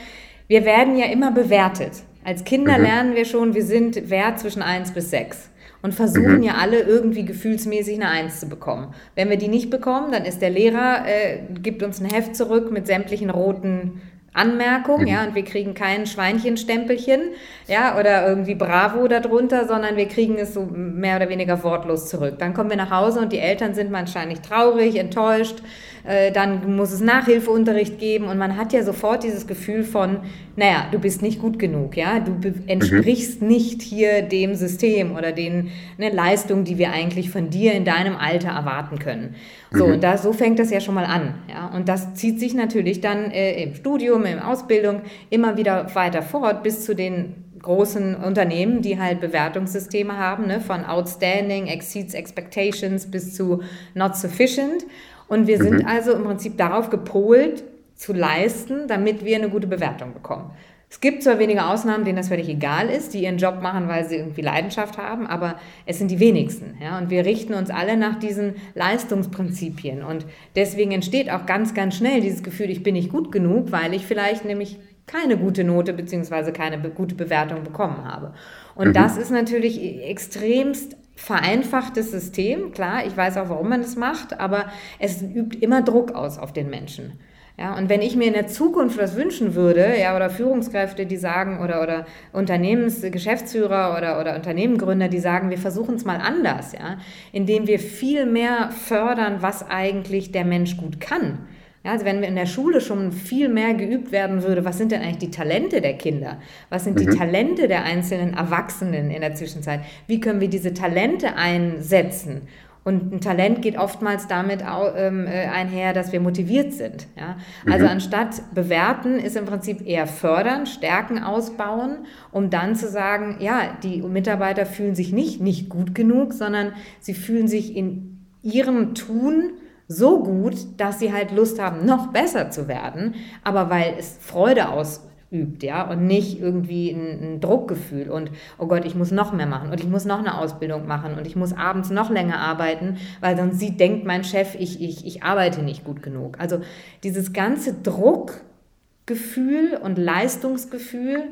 [0.47, 1.93] Wir werden ja immer bewertet.
[2.25, 2.85] Als Kinder mhm.
[2.85, 5.51] lernen wir schon, wir sind wert zwischen 1 bis 6
[5.85, 6.43] und versuchen mhm.
[6.43, 8.95] ja alle irgendwie gefühlsmäßig eine Eins zu bekommen.
[9.17, 12.73] Wenn wir die nicht bekommen, dann ist der Lehrer, äh, gibt uns ein Heft zurück
[12.73, 14.01] mit sämtlichen roten
[14.33, 15.09] Anmerkungen, mhm.
[15.09, 17.21] ja, und wir kriegen kein Schweinchenstempelchen,
[17.69, 22.37] ja, oder irgendwie Bravo darunter, sondern wir kriegen es so mehr oder weniger wortlos zurück.
[22.39, 25.63] Dann kommen wir nach Hause und die Eltern sind wahrscheinlich traurig, enttäuscht,
[26.05, 30.19] äh, dann muss es Nachhilfeunterricht geben und man hat ja sofort dieses Gefühl von,
[30.55, 33.49] naja, du bist nicht gut genug, ja, du entsprichst mhm.
[33.49, 38.17] nicht hier dem System oder den ne, Leistungen, die wir eigentlich von dir in deinem
[38.17, 39.35] Alter erwarten können.
[39.71, 39.95] So, mhm.
[39.95, 41.35] und da, so fängt das ja schon mal an.
[41.49, 41.75] Ja?
[41.75, 46.63] Und das zieht sich natürlich dann äh, im Studium, in Ausbildung immer wieder weiter fort
[46.63, 50.61] bis zu den großen Unternehmen, die halt Bewertungssysteme haben, ne?
[50.61, 53.63] von outstanding, exceeds expectations bis zu
[53.95, 54.85] not sufficient.
[55.29, 55.87] Und wir sind mhm.
[55.87, 60.51] also im Prinzip darauf gepolt, zu leisten, damit wir eine gute Bewertung bekommen.
[60.95, 64.09] Es gibt zwar wenige Ausnahmen, denen das völlig egal ist, die ihren Job machen, weil
[64.09, 66.79] sie irgendwie Leidenschaft haben, aber es sind die wenigsten.
[66.81, 66.99] Ja?
[66.99, 70.05] Und wir richten uns alle nach diesen Leistungsprinzipien.
[70.05, 73.93] Und deswegen entsteht auch ganz, ganz schnell dieses Gefühl, ich bin nicht gut genug, weil
[73.93, 76.53] ich vielleicht nämlich keine gute Note bzw.
[76.53, 78.33] keine gute Bewertung bekommen habe.
[78.77, 78.93] Und mhm.
[78.93, 82.73] das ist natürlich extremst vereinfachtes System.
[82.73, 84.67] Klar, ich weiß auch, warum man das macht, aber
[84.99, 87.19] es übt immer Druck aus auf den Menschen.
[87.57, 91.17] Ja, und wenn ich mir in der Zukunft was wünschen würde, ja, oder Führungskräfte, die
[91.17, 96.99] sagen, oder, oder Unternehmensgeschäftsführer oder, oder Unternehmengründer, die sagen, wir versuchen es mal anders, ja,
[97.31, 101.47] indem wir viel mehr fördern, was eigentlich der Mensch gut kann.
[101.85, 104.91] Ja, also wenn wir in der Schule schon viel mehr geübt werden würde, was sind
[104.91, 106.39] denn eigentlich die Talente der Kinder?
[106.71, 107.11] Was sind mhm.
[107.11, 109.81] die Talente der einzelnen Erwachsenen in der Zwischenzeit?
[110.07, 112.49] Wie können wir diese Talente einsetzen?
[112.85, 114.63] Und ein Talent geht oftmals damit
[114.97, 117.07] ähm, äh, einher, dass wir motiviert sind.
[117.19, 117.37] Ja?
[117.71, 117.93] Also mhm.
[117.93, 124.01] anstatt bewerten ist im Prinzip eher fördern, Stärken ausbauen, um dann zu sagen, ja, die
[124.03, 129.53] Mitarbeiter fühlen sich nicht nicht gut genug, sondern sie fühlen sich in ihrem Tun
[129.89, 134.71] so gut, dass sie halt Lust haben, noch besser zu werden, aber weil es Freude
[134.71, 139.47] ausübt, ja, und nicht irgendwie ein, ein, Druckgefühl und, oh Gott, ich muss noch mehr
[139.47, 142.99] machen und ich muss noch eine Ausbildung machen und ich muss abends noch länger arbeiten,
[143.21, 146.39] weil sonst sie denkt mein Chef, ich, ich, ich arbeite nicht gut genug.
[146.39, 146.61] Also
[147.03, 151.29] dieses ganze Druckgefühl und Leistungsgefühl,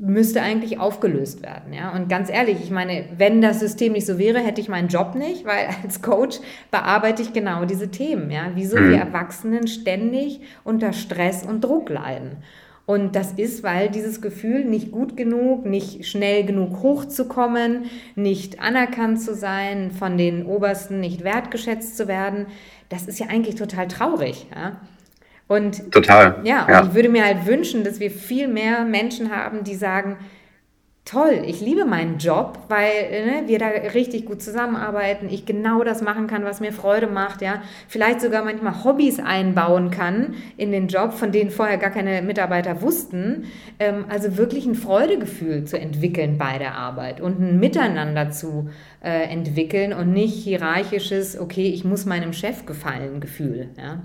[0.00, 1.72] müsste eigentlich aufgelöst werden.
[1.72, 1.92] Ja?
[1.94, 5.14] Und ganz ehrlich, ich meine, wenn das System nicht so wäre, hätte ich meinen Job
[5.14, 6.38] nicht, weil als Coach
[6.70, 8.30] bearbeite ich genau diese Themen.
[8.30, 8.52] Ja?
[8.54, 8.90] Wieso mhm.
[8.90, 12.38] wir Erwachsenen ständig unter Stress und Druck leiden.
[12.86, 17.84] Und das ist, weil dieses Gefühl, nicht gut genug, nicht schnell genug hochzukommen,
[18.14, 22.46] nicht anerkannt zu sein, von den Obersten nicht wertgeschätzt zu werden,
[22.88, 24.46] das ist ja eigentlich total traurig.
[24.54, 24.80] Ja?
[25.48, 26.40] Und total.
[26.44, 26.84] Ja, und ja.
[26.84, 30.18] ich würde mir halt wünschen, dass wir viel mehr Menschen haben, die sagen,
[31.08, 36.02] toll, ich liebe meinen Job, weil ne, wir da richtig gut zusammenarbeiten, ich genau das
[36.02, 40.88] machen kann, was mir Freude macht, ja, vielleicht sogar manchmal Hobbys einbauen kann in den
[40.88, 43.44] Job, von denen vorher gar keine Mitarbeiter wussten,
[43.78, 48.68] ähm, also wirklich ein Freudegefühl zu entwickeln bei der Arbeit und ein Miteinander zu
[49.02, 54.02] äh, entwickeln und nicht hierarchisches, okay, ich muss meinem Chef gefallen Gefühl, ja.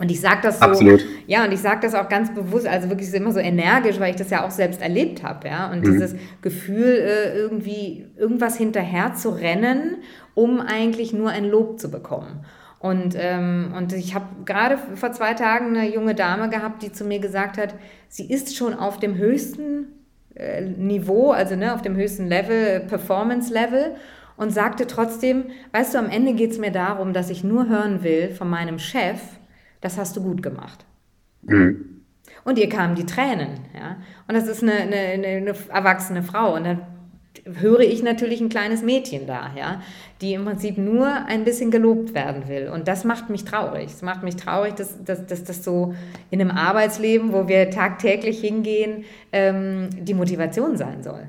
[0.00, 1.04] Und ich sage das so, Absolut.
[1.26, 4.16] ja, und ich sage das auch ganz bewusst, also wirklich immer so energisch, weil ich
[4.16, 5.70] das ja auch selbst erlebt habe, ja.
[5.70, 5.92] Und mhm.
[5.92, 9.98] dieses Gefühl, äh, irgendwie irgendwas hinterher zu rennen,
[10.34, 12.46] um eigentlich nur ein Lob zu bekommen.
[12.78, 17.04] Und, ähm, und ich habe gerade vor zwei Tagen eine junge Dame gehabt, die zu
[17.04, 17.74] mir gesagt hat,
[18.08, 19.88] sie ist schon auf dem höchsten
[20.34, 23.96] äh, Niveau, also ne, auf dem höchsten Level, Performance-Level
[24.38, 28.02] und sagte trotzdem, weißt du, am Ende geht es mir darum, dass ich nur hören
[28.02, 29.20] will von meinem Chef,
[29.80, 30.84] das hast du gut gemacht.
[31.42, 32.02] Mhm.
[32.44, 33.96] Und ihr kamen die Tränen, ja.
[34.28, 36.54] Und das ist eine, eine, eine, erwachsene Frau.
[36.54, 36.80] Und dann
[37.44, 39.82] höre ich natürlich ein kleines Mädchen da, ja,
[40.20, 42.68] die im Prinzip nur ein bisschen gelobt werden will.
[42.68, 43.86] Und das macht mich traurig.
[43.86, 45.94] Es macht mich traurig, dass, dass, dass das so
[46.30, 51.28] in einem Arbeitsleben, wo wir tagtäglich hingehen, ähm, die Motivation sein soll.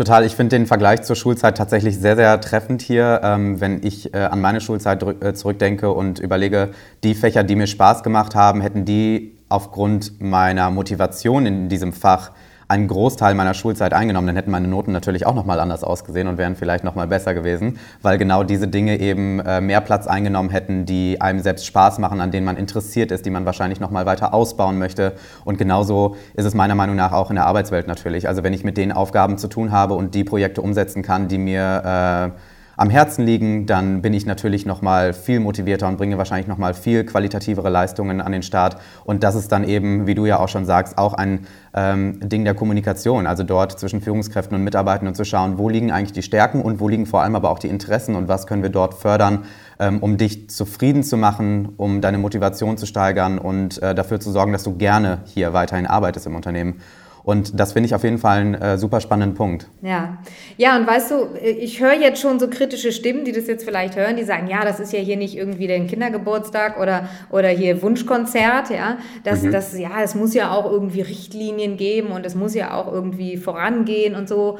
[0.00, 3.20] Total, ich finde den Vergleich zur Schulzeit tatsächlich sehr, sehr treffend hier.
[3.22, 6.70] Ähm, wenn ich äh, an meine Schulzeit äh, zurückdenke und überlege,
[7.04, 12.30] die Fächer, die mir Spaß gemacht haben, hätten die aufgrund meiner Motivation in diesem Fach
[12.70, 16.38] einen Großteil meiner Schulzeit eingenommen, dann hätten meine Noten natürlich auch nochmal anders ausgesehen und
[16.38, 20.86] wären vielleicht nochmal besser gewesen, weil genau diese Dinge eben äh, mehr Platz eingenommen hätten,
[20.86, 24.32] die einem selbst Spaß machen, an denen man interessiert ist, die man wahrscheinlich nochmal weiter
[24.32, 25.14] ausbauen möchte.
[25.44, 28.28] Und genauso ist es meiner Meinung nach auch in der Arbeitswelt natürlich.
[28.28, 31.38] Also wenn ich mit den Aufgaben zu tun habe und die Projekte umsetzen kann, die
[31.38, 32.40] mir äh,
[32.80, 36.56] am Herzen liegen, dann bin ich natürlich noch mal viel motivierter und bringe wahrscheinlich noch
[36.56, 38.78] mal viel qualitativere Leistungen an den Start.
[39.04, 42.42] Und das ist dann eben, wie du ja auch schon sagst, auch ein ähm, Ding
[42.42, 43.26] der Kommunikation.
[43.26, 46.80] Also dort zwischen Führungskräften und Mitarbeitern und zu schauen, wo liegen eigentlich die Stärken und
[46.80, 49.44] wo liegen vor allem aber auch die Interessen und was können wir dort fördern,
[49.78, 54.30] ähm, um dich zufrieden zu machen, um deine Motivation zu steigern und äh, dafür zu
[54.30, 56.80] sorgen, dass du gerne hier weiterhin arbeitest im Unternehmen.
[57.22, 59.68] Und das finde ich auf jeden Fall einen äh, super spannenden Punkt.
[59.82, 60.18] Ja.
[60.56, 63.96] ja, und weißt du, ich höre jetzt schon so kritische Stimmen, die das jetzt vielleicht
[63.96, 67.82] hören, die sagen, ja, das ist ja hier nicht irgendwie der Kindergeburtstag oder, oder hier
[67.82, 68.98] Wunschkonzert, ja.
[69.24, 69.52] Das, mhm.
[69.52, 73.36] das, ja, es muss ja auch irgendwie Richtlinien geben und es muss ja auch irgendwie
[73.36, 74.58] vorangehen und so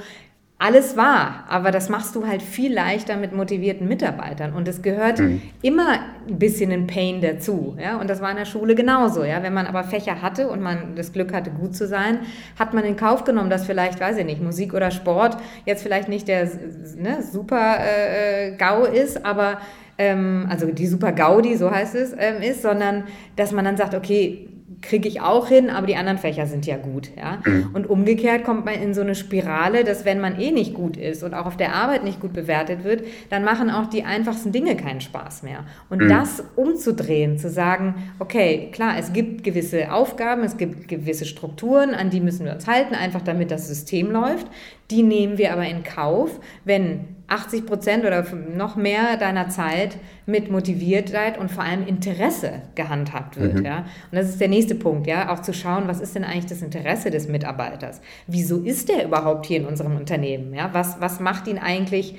[0.61, 4.53] alles wahr, aber das machst du halt viel leichter mit motivierten Mitarbeitern.
[4.53, 5.41] Und es gehört mhm.
[5.63, 9.43] immer ein bisschen ein Pain dazu, ja, und das war in der Schule genauso, ja,
[9.43, 12.19] wenn man aber Fächer hatte und man das Glück hatte, gut zu sein,
[12.59, 16.11] hat man in Kauf genommen, dass vielleicht, weiß ich nicht, Musik oder Sport jetzt vielleicht
[16.11, 16.47] nicht der
[16.95, 19.63] ne, super äh, äh, GAU ist, aber
[19.97, 23.05] ähm, also die super Gaudi, so heißt es, ähm, ist, sondern
[23.37, 24.47] dass man dann sagt, okay,
[24.83, 27.11] kriege ich auch hin, aber die anderen Fächer sind ja gut.
[27.17, 27.41] Ja?
[27.45, 27.71] Mhm.
[27.75, 31.23] Und umgekehrt kommt man in so eine Spirale, dass wenn man eh nicht gut ist
[31.23, 34.77] und auch auf der Arbeit nicht gut bewertet wird, dann machen auch die einfachsten Dinge
[34.77, 35.65] keinen Spaß mehr.
[35.89, 36.09] Und mhm.
[36.09, 42.11] das umzudrehen, zu sagen, okay, klar, es gibt gewisse Aufgaben, es gibt gewisse Strukturen, an
[42.11, 44.47] die müssen wir uns halten, einfach damit das System läuft.
[44.91, 50.51] Die nehmen wir aber in Kauf, wenn 80 Prozent oder noch mehr deiner Zeit mit
[50.51, 53.55] Motiviertheit und vor allem Interesse gehandhabt wird.
[53.55, 53.65] Mhm.
[53.65, 53.79] Ja?
[54.11, 56.63] Und das ist der nächste Punkt, ja, auch zu schauen, was ist denn eigentlich das
[56.63, 58.01] Interesse des Mitarbeiters?
[58.27, 60.53] Wieso ist der überhaupt hier in unserem Unternehmen?
[60.55, 60.71] Ja?
[60.73, 62.17] Was, was macht ihn eigentlich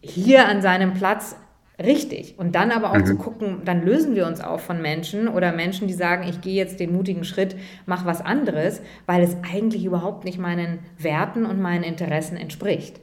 [0.00, 1.36] hier an seinem Platz
[1.82, 2.38] richtig.
[2.38, 3.06] Und dann aber auch mhm.
[3.06, 6.54] zu gucken, dann lösen wir uns auch von Menschen oder Menschen, die sagen, ich gehe
[6.54, 11.60] jetzt den mutigen Schritt, mach was anderes, weil es eigentlich überhaupt nicht meinen Werten und
[11.60, 13.00] meinen Interessen entspricht.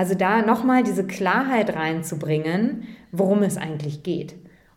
[0.00, 4.34] Also da nochmal diese Klarheit reinzubringen, worum es eigentlich geht.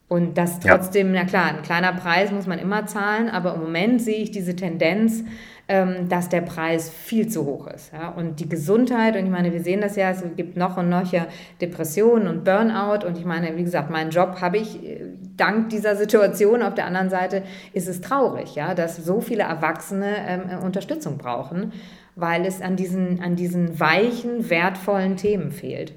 [0.10, 1.22] Und das trotzdem, ja.
[1.22, 4.54] na klar, ein kleiner Preis muss man immer zahlen, aber im Moment sehe ich diese
[4.54, 5.24] Tendenz,
[5.70, 7.94] ähm, dass der Preis viel zu hoch ist.
[7.94, 8.10] Ja?
[8.10, 11.10] Und die Gesundheit, und ich meine, wir sehen das ja, es gibt noch und noch
[11.14, 11.28] ja
[11.62, 13.08] Depressionen und Burnout.
[13.08, 15.06] Und ich meine, wie gesagt, meinen Job habe ich äh,
[15.38, 16.62] dank dieser Situation.
[16.62, 21.72] Auf der anderen Seite ist es traurig, ja, dass so viele Erwachsene ähm, Unterstützung brauchen
[22.16, 25.94] weil es an diesen, an diesen weichen, wertvollen Themen fehlt.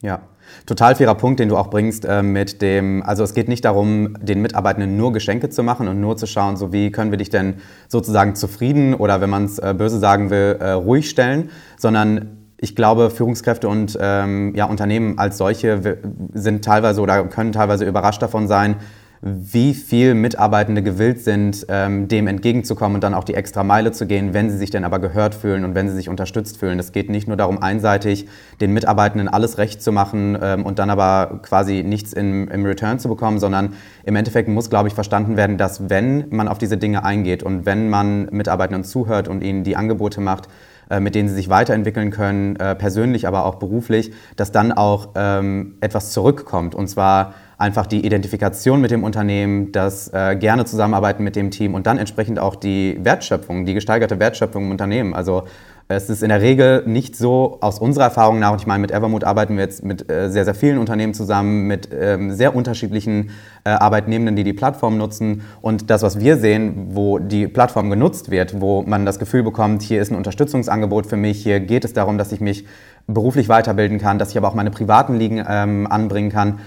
[0.00, 0.20] Ja,
[0.64, 4.14] total fairer Punkt, den du auch bringst äh, mit dem, also es geht nicht darum,
[4.20, 7.30] den Mitarbeitenden nur Geschenke zu machen und nur zu schauen, so wie können wir dich
[7.30, 7.54] denn
[7.88, 12.76] sozusagen zufrieden oder wenn man es äh, böse sagen will, äh, ruhig stellen, sondern ich
[12.76, 15.98] glaube, Führungskräfte und ähm, ja, Unternehmen als solche
[16.32, 18.76] sind teilweise oder können teilweise überrascht davon sein,
[19.20, 24.06] wie viel Mitarbeitende gewillt sind, ähm, dem entgegenzukommen und dann auch die extra Meile zu
[24.06, 26.78] gehen, wenn sie sich denn aber gehört fühlen und wenn sie sich unterstützt fühlen.
[26.78, 28.28] Es geht nicht nur darum, einseitig
[28.60, 32.98] den Mitarbeitenden alles recht zu machen ähm, und dann aber quasi nichts im, im Return
[32.98, 36.76] zu bekommen, sondern im Endeffekt muss, glaube ich, verstanden werden, dass wenn man auf diese
[36.76, 40.48] Dinge eingeht und wenn man Mitarbeitenden zuhört und ihnen die Angebote macht,
[40.90, 45.10] äh, mit denen sie sich weiterentwickeln können, äh, persönlich, aber auch beruflich, dass dann auch
[45.16, 46.74] ähm, etwas zurückkommt.
[46.74, 51.74] Und zwar einfach die Identifikation mit dem Unternehmen, das äh, gerne Zusammenarbeiten mit dem Team
[51.74, 55.12] und dann entsprechend auch die Wertschöpfung, die gesteigerte Wertschöpfung im Unternehmen.
[55.12, 55.42] Also
[55.88, 58.92] es ist in der Regel nicht so, aus unserer Erfahrung nach, und ich meine, mit
[58.92, 63.30] Evermood arbeiten wir jetzt mit äh, sehr, sehr vielen Unternehmen zusammen, mit ähm, sehr unterschiedlichen
[63.64, 65.42] äh, Arbeitnehmenden, die die Plattform nutzen.
[65.60, 69.82] Und das, was wir sehen, wo die Plattform genutzt wird, wo man das Gefühl bekommt,
[69.82, 72.66] hier ist ein Unterstützungsangebot für mich, hier geht es darum, dass ich mich
[73.06, 76.60] beruflich weiterbilden kann, dass ich aber auch meine privaten Ligen ähm, anbringen kann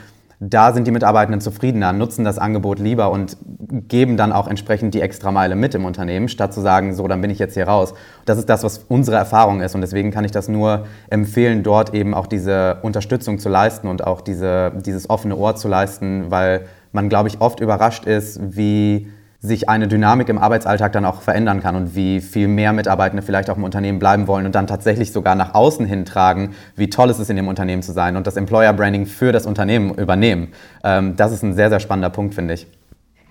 [0.44, 3.38] da sind die Mitarbeitenden zufriedener, nutzen das Angebot lieber und
[3.88, 7.22] geben dann auch entsprechend die extra Meile mit im Unternehmen, statt zu sagen, so, dann
[7.22, 7.94] bin ich jetzt hier raus.
[8.26, 11.94] Das ist das, was unsere Erfahrung ist und deswegen kann ich das nur empfehlen, dort
[11.94, 16.66] eben auch diese Unterstützung zu leisten und auch diese, dieses offene Ohr zu leisten, weil
[16.92, 19.10] man, glaube ich, oft überrascht ist, wie
[19.42, 23.50] sich eine Dynamik im Arbeitsalltag dann auch verändern kann und wie viel mehr Mitarbeitende vielleicht
[23.50, 27.10] auch im Unternehmen bleiben wollen und dann tatsächlich sogar nach außen hin tragen, wie toll
[27.10, 30.50] es ist, in dem Unternehmen zu sein und das Employer Branding für das Unternehmen übernehmen.
[30.84, 32.68] Ähm, das ist ein sehr, sehr spannender Punkt, finde ich.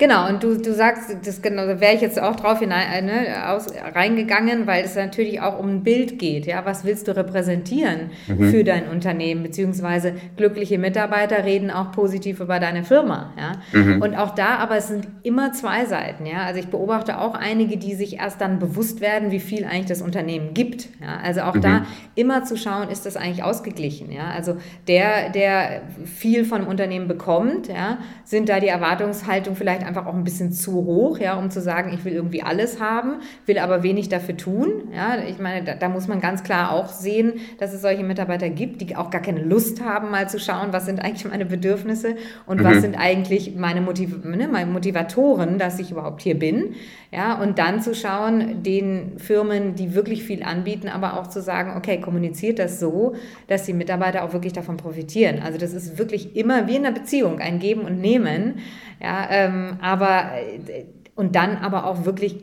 [0.00, 3.02] Genau, und du, du sagst, das genau, da wäre ich jetzt auch drauf hinein, äh,
[3.02, 6.46] ne, aus, reingegangen, weil es natürlich auch um ein Bild geht.
[6.46, 6.64] Ja?
[6.64, 8.50] Was willst du repräsentieren mhm.
[8.50, 9.42] für dein Unternehmen?
[9.42, 13.34] Beziehungsweise glückliche Mitarbeiter reden auch positiv über deine Firma.
[13.36, 13.78] Ja?
[13.78, 14.00] Mhm.
[14.00, 16.24] Und auch da, aber es sind immer zwei Seiten.
[16.24, 16.44] Ja?
[16.44, 20.00] Also ich beobachte auch einige, die sich erst dann bewusst werden, wie viel eigentlich das
[20.00, 20.88] Unternehmen gibt.
[21.02, 21.18] Ja?
[21.22, 21.60] Also auch mhm.
[21.60, 24.10] da immer zu schauen, ist das eigentlich ausgeglichen.
[24.10, 24.30] Ja?
[24.30, 24.56] Also
[24.88, 30.14] der, der viel von dem Unternehmen bekommt, ja, sind da die Erwartungshaltung vielleicht einfach auch
[30.14, 33.82] ein bisschen zu hoch, ja, um zu sagen, ich will irgendwie alles haben, will aber
[33.82, 34.84] wenig dafür tun.
[34.94, 38.48] Ja, ich meine, da, da muss man ganz klar auch sehen, dass es solche Mitarbeiter
[38.48, 42.14] gibt, die auch gar keine Lust haben, mal zu schauen, was sind eigentlich meine Bedürfnisse
[42.46, 42.64] und mhm.
[42.64, 46.74] was sind eigentlich meine, Motiv ne, meine Motivatoren, dass ich überhaupt hier bin.
[47.12, 51.76] Ja, und dann zu schauen, den Firmen, die wirklich viel anbieten, aber auch zu sagen,
[51.76, 53.16] okay, kommuniziert das so,
[53.48, 55.40] dass die Mitarbeiter auch wirklich davon profitieren.
[55.42, 58.60] Also das ist wirklich immer wie in einer Beziehung, ein Geben und Nehmen.
[59.00, 60.84] Ja, ähm, aber äh,
[61.14, 62.36] und dann aber auch wirklich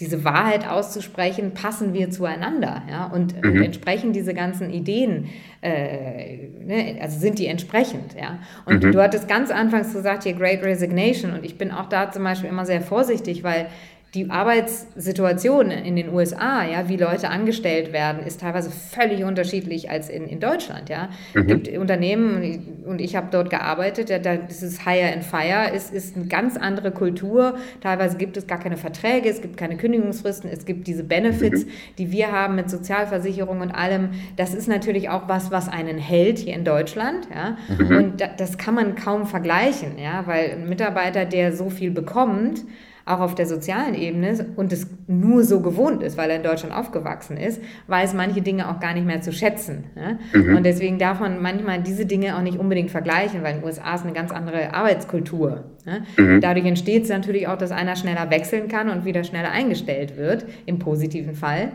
[0.00, 3.50] diese Wahrheit auszusprechen, passen wir zueinander, ja, und, mhm.
[3.50, 5.28] und entsprechen diese ganzen Ideen,
[5.60, 8.40] äh, ne, also sind die entsprechend, ja.
[8.64, 8.92] Und mhm.
[8.92, 12.48] du hattest ganz anfangs gesagt, hier Great Resignation, und ich bin auch da zum Beispiel
[12.48, 13.66] immer sehr vorsichtig, weil
[14.14, 20.10] die Arbeitssituation in den USA, ja, wie Leute angestellt werden, ist teilweise völlig unterschiedlich als
[20.10, 20.90] in, in Deutschland.
[20.90, 21.08] Ja.
[21.32, 21.40] Mhm.
[21.40, 25.72] Es gibt Unternehmen, und ich habe dort gearbeitet, da, da ist es Hire and Fire,
[25.74, 27.54] es ist eine ganz andere Kultur.
[27.80, 31.70] Teilweise gibt es gar keine Verträge, es gibt keine Kündigungsfristen, es gibt diese Benefits, mhm.
[31.96, 34.10] die wir haben mit Sozialversicherung und allem.
[34.36, 37.28] Das ist natürlich auch was, was einen hält hier in Deutschland.
[37.34, 37.56] Ja.
[37.78, 37.96] Mhm.
[37.96, 42.62] Und da, das kann man kaum vergleichen, ja, weil ein Mitarbeiter, der so viel bekommt,
[43.04, 46.74] auch auf der sozialen Ebene und es nur so gewohnt ist, weil er in Deutschland
[46.74, 49.84] aufgewachsen ist, weiß manche Dinge auch gar nicht mehr zu schätzen.
[49.94, 50.18] Ne?
[50.32, 50.56] Mhm.
[50.56, 53.94] Und deswegen darf man manchmal diese Dinge auch nicht unbedingt vergleichen, weil in den USA
[53.94, 55.64] ist eine ganz andere Arbeitskultur.
[55.84, 56.04] Ne?
[56.16, 56.40] Mhm.
[56.40, 60.44] Dadurch entsteht es natürlich auch, dass einer schneller wechseln kann und wieder schneller eingestellt wird,
[60.66, 61.72] im positiven Fall.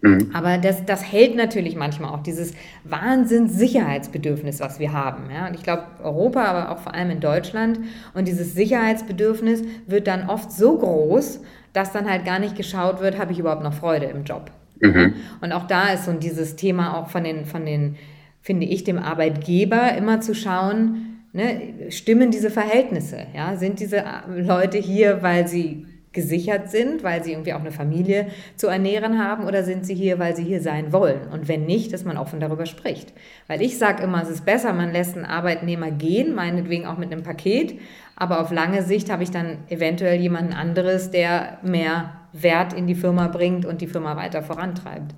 [0.00, 0.30] Mhm.
[0.32, 2.52] Aber das, das hält natürlich manchmal auch dieses
[2.84, 5.24] Wahnsinns-Sicherheitsbedürfnis, was wir haben.
[5.32, 5.48] Ja?
[5.48, 7.80] Und ich glaube, Europa, aber auch vor allem in Deutschland.
[8.14, 11.40] Und dieses Sicherheitsbedürfnis wird dann oft so groß,
[11.72, 14.50] dass dann halt gar nicht geschaut wird, habe ich überhaupt noch Freude im Job.
[14.80, 15.14] Mhm.
[15.40, 17.96] Und auch da ist so dieses Thema auch von den, von den,
[18.40, 23.26] finde ich, dem Arbeitgeber immer zu schauen, ne, stimmen diese Verhältnisse?
[23.34, 23.56] Ja?
[23.56, 25.86] Sind diese Leute hier, weil sie
[26.18, 28.26] gesichert sind, weil sie irgendwie auch eine Familie
[28.56, 31.28] zu ernähren haben oder sind sie hier, weil sie hier sein wollen?
[31.32, 33.12] Und wenn nicht, dass man offen darüber spricht.
[33.46, 37.12] Weil ich sage immer, es ist besser, man lässt einen Arbeitnehmer gehen, meinetwegen auch mit
[37.12, 37.78] einem Paket,
[38.16, 42.96] aber auf lange Sicht habe ich dann eventuell jemanden anderes, der mehr Wert in die
[42.96, 45.14] Firma bringt und die Firma weiter vorantreibt.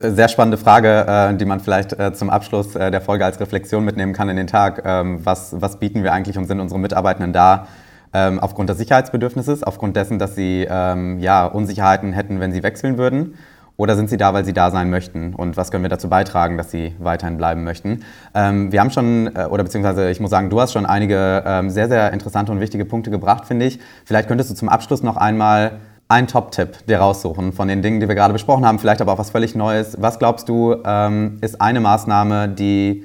[0.00, 3.84] Sehr spannende Frage, äh, die man vielleicht äh, zum Abschluss äh, der Folge als Reflexion
[3.84, 4.82] mitnehmen kann in den Tag.
[4.86, 7.66] Ähm, was, was bieten wir eigentlich und sind unsere Mitarbeitenden da?
[8.12, 12.98] Ähm, aufgrund des Sicherheitsbedürfnisses, aufgrund dessen, dass sie ähm, ja, Unsicherheiten hätten, wenn sie wechseln
[12.98, 13.34] würden?
[13.78, 15.34] Oder sind sie da, weil sie da sein möchten?
[15.34, 18.04] Und was können wir dazu beitragen, dass sie weiterhin bleiben möchten?
[18.34, 21.70] Ähm, wir haben schon, äh, oder beziehungsweise ich muss sagen, du hast schon einige ähm,
[21.70, 23.78] sehr, sehr interessante und wichtige Punkte gebracht, finde ich.
[24.04, 28.08] Vielleicht könntest du zum Abschluss noch einmal einen Top-Tipp dir raussuchen von den Dingen, die
[28.08, 29.96] wir gerade besprochen haben, vielleicht aber auch was völlig Neues.
[30.00, 33.04] Was glaubst du, ähm, ist eine Maßnahme, die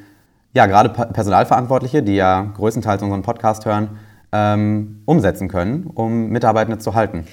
[0.53, 3.89] ja gerade Personalverantwortliche, die ja größtenteils unseren Podcast hören,
[4.33, 7.25] ähm, umsetzen können, um Mitarbeitende zu halten?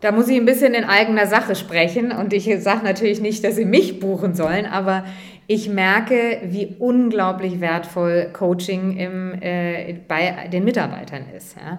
[0.00, 3.56] Da muss ich ein bisschen in eigener Sache sprechen und ich sage natürlich nicht, dass
[3.56, 5.04] sie mich buchen sollen, aber
[5.46, 11.56] ich merke, wie unglaublich wertvoll Coaching im, äh, bei den Mitarbeitern ist.
[11.56, 11.78] Ja?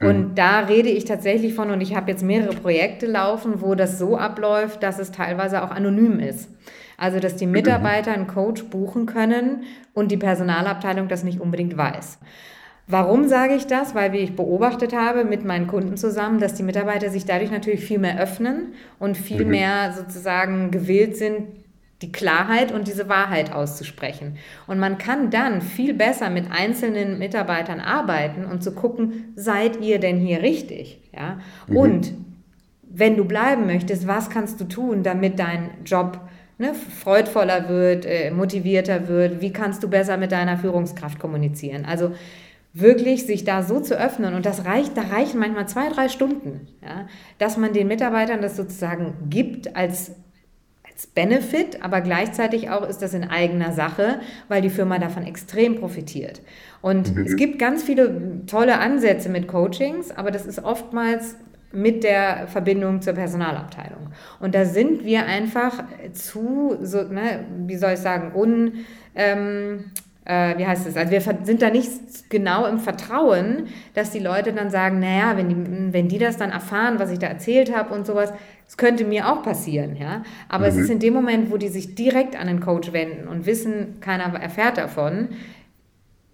[0.00, 0.34] Und mhm.
[0.34, 4.16] da rede ich tatsächlich von, und ich habe jetzt mehrere Projekte laufen, wo das so
[4.16, 6.50] abläuft, dass es teilweise auch anonym ist.
[6.96, 7.52] Also, dass die mhm.
[7.52, 12.18] Mitarbeiter einen Coach buchen können und die Personalabteilung das nicht unbedingt weiß.
[12.90, 13.94] Warum sage ich das?
[13.94, 17.84] Weil wie ich beobachtet habe mit meinen Kunden zusammen, dass die Mitarbeiter sich dadurch natürlich
[17.84, 19.50] viel mehr öffnen und viel mhm.
[19.50, 21.48] mehr sozusagen gewillt sind,
[22.00, 24.38] die Klarheit und diese Wahrheit auszusprechen.
[24.66, 29.98] Und man kann dann viel besser mit einzelnen Mitarbeitern arbeiten und zu gucken, seid ihr
[29.98, 31.00] denn hier richtig?
[31.14, 31.40] Ja?
[31.66, 31.76] Mhm.
[31.76, 32.14] Und
[32.88, 36.20] wenn du bleiben möchtest, was kannst du tun, damit dein Job
[36.56, 39.42] ne, freudvoller wird, äh, motivierter wird?
[39.42, 41.84] Wie kannst du besser mit deiner Führungskraft kommunizieren?
[41.84, 42.12] Also
[42.74, 46.68] wirklich sich da so zu öffnen und das reicht, da reichen manchmal zwei, drei Stunden,
[46.82, 47.06] ja,
[47.38, 50.12] dass man den Mitarbeitern das sozusagen gibt als,
[50.88, 55.76] als Benefit, aber gleichzeitig auch ist das in eigener Sache, weil die Firma davon extrem
[55.76, 56.42] profitiert.
[56.82, 57.22] Und mhm.
[57.22, 61.36] es gibt ganz viele tolle Ansätze mit Coachings, aber das ist oftmals
[61.72, 64.10] mit der Verbindung zur Personalabteilung.
[64.40, 68.84] Und da sind wir einfach zu, so, ne, wie soll ich sagen, un...
[69.14, 69.84] Ähm,
[70.28, 74.52] äh, wie heißt es, also wir sind da nicht genau im Vertrauen, dass die Leute
[74.52, 77.94] dann sagen, naja, wenn die, wenn die das dann erfahren, was ich da erzählt habe
[77.94, 78.32] und sowas,
[78.66, 80.22] das könnte mir auch passieren, ja.
[80.50, 80.70] Aber mhm.
[80.70, 84.00] es ist in dem Moment, wo die sich direkt an den Coach wenden und wissen,
[84.00, 85.30] keiner erfährt davon,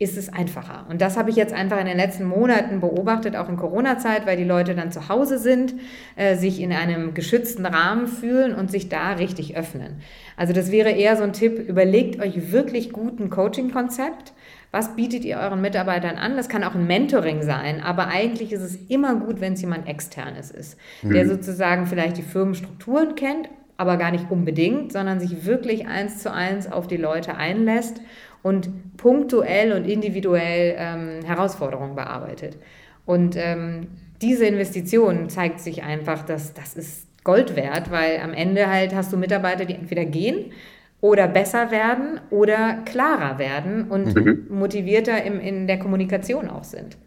[0.04, 0.84] ist es einfacher.
[0.90, 4.36] Und das habe ich jetzt einfach in den letzten Monaten beobachtet, auch in Corona-Zeit, weil
[4.36, 5.74] die Leute dann zu Hause sind,
[6.14, 9.96] äh, sich in einem geschützten Rahmen fühlen und sich da richtig öffnen.
[10.36, 14.34] Also das wäre eher so ein Tipp, überlegt euch wirklich gut ein Coaching-Konzept.
[14.70, 16.36] Was bietet ihr euren Mitarbeitern an?
[16.36, 19.88] Das kann auch ein Mentoring sein, aber eigentlich ist es immer gut, wenn es jemand
[19.88, 21.14] externes ist, mhm.
[21.14, 26.30] der sozusagen vielleicht die Firmenstrukturen kennt, aber gar nicht unbedingt, sondern sich wirklich eins zu
[26.30, 28.00] eins auf die Leute einlässt
[28.44, 32.58] und punktuell und individuell ähm, Herausforderungen bearbeitet.
[33.06, 33.88] Und ähm,
[34.20, 39.12] diese Investition zeigt sich einfach, dass das ist Gold wert, weil am Ende halt hast
[39.14, 40.52] du Mitarbeiter, die entweder gehen
[41.00, 44.46] oder besser werden oder klarer werden und mhm.
[44.50, 46.98] motivierter im, in der Kommunikation auch sind.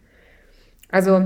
[0.89, 1.21] Also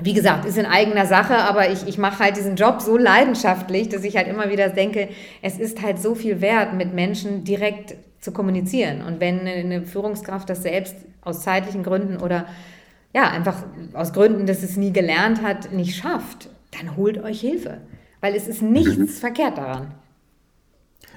[0.00, 3.90] wie gesagt, ist in eigener Sache, aber ich, ich mache halt diesen Job so leidenschaftlich,
[3.90, 5.10] dass ich halt immer wieder denke,
[5.42, 7.94] es ist halt so viel wert, mit Menschen direkt
[8.24, 9.02] zu kommunizieren.
[9.02, 12.46] Und wenn eine Führungskraft das selbst aus zeitlichen Gründen oder
[13.14, 13.56] ja, einfach
[13.92, 17.78] aus Gründen, dass es nie gelernt hat, nicht schafft, dann holt euch Hilfe.
[18.20, 19.08] Weil es ist nichts mhm.
[19.08, 19.94] verkehrt daran.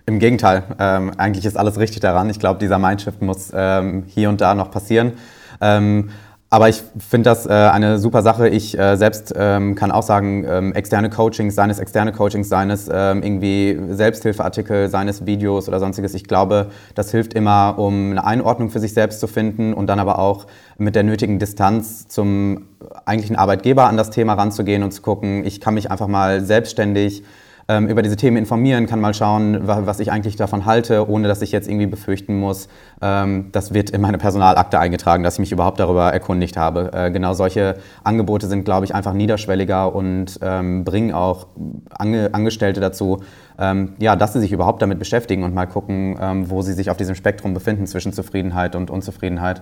[0.06, 2.30] Im Gegenteil, ähm, eigentlich ist alles richtig daran.
[2.30, 5.14] Ich glaube, dieser Mindshift muss ähm, hier und da noch passieren.
[5.60, 6.12] Ähm,
[6.50, 8.48] aber ich finde das äh, eine super Sache.
[8.48, 13.22] Ich äh, selbst ähm, kann auch sagen, ähm, externe Coachings, seines externe Coachings, seines ähm,
[13.22, 16.14] irgendwie Selbsthilfeartikel, seines Videos oder sonstiges.
[16.14, 20.00] Ich glaube, das hilft immer, um eine Einordnung für sich selbst zu finden und dann
[20.00, 22.68] aber auch mit der nötigen Distanz zum
[23.06, 27.24] eigentlichen Arbeitgeber an das Thema ranzugehen und zu gucken, ich kann mich einfach mal selbstständig
[27.70, 31.42] ähm, über diese Themen informieren, kann mal schauen, was ich eigentlich davon halte, ohne dass
[31.42, 32.70] ich jetzt irgendwie befürchten muss,
[33.02, 36.92] ähm, das wird in meine Personalakte eingetragen, dass ich mich überhaupt darüber erkundigt habe.
[36.94, 41.48] Äh, genau solche Angebote sind, glaube ich, einfach niederschwelliger und ähm, bringen auch
[41.90, 43.22] Ange Angestellte dazu,
[43.60, 46.90] ähm, ja, dass sie sich überhaupt damit beschäftigen und mal gucken, ähm, wo sie sich
[46.90, 49.62] auf diesem Spektrum befinden zwischen Zufriedenheit und Unzufriedenheit.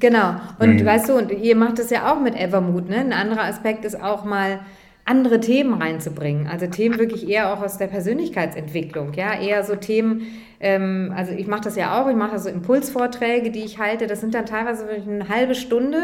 [0.00, 0.34] Genau.
[0.58, 0.84] Und mhm.
[0.84, 2.88] weißt du, und ihr macht das ja auch mit Evermood.
[2.88, 2.96] Ne?
[2.96, 4.60] Ein anderer Aspekt ist auch mal
[5.08, 6.46] andere Themen reinzubringen.
[6.46, 10.26] Also Themen wirklich eher auch aus der Persönlichkeitsentwicklung, ja, eher so Themen,
[10.60, 14.20] ähm, also ich mache das ja auch, ich mache so Impulsvorträge, die ich halte, das
[14.20, 15.98] sind dann teilweise eine halbe Stunde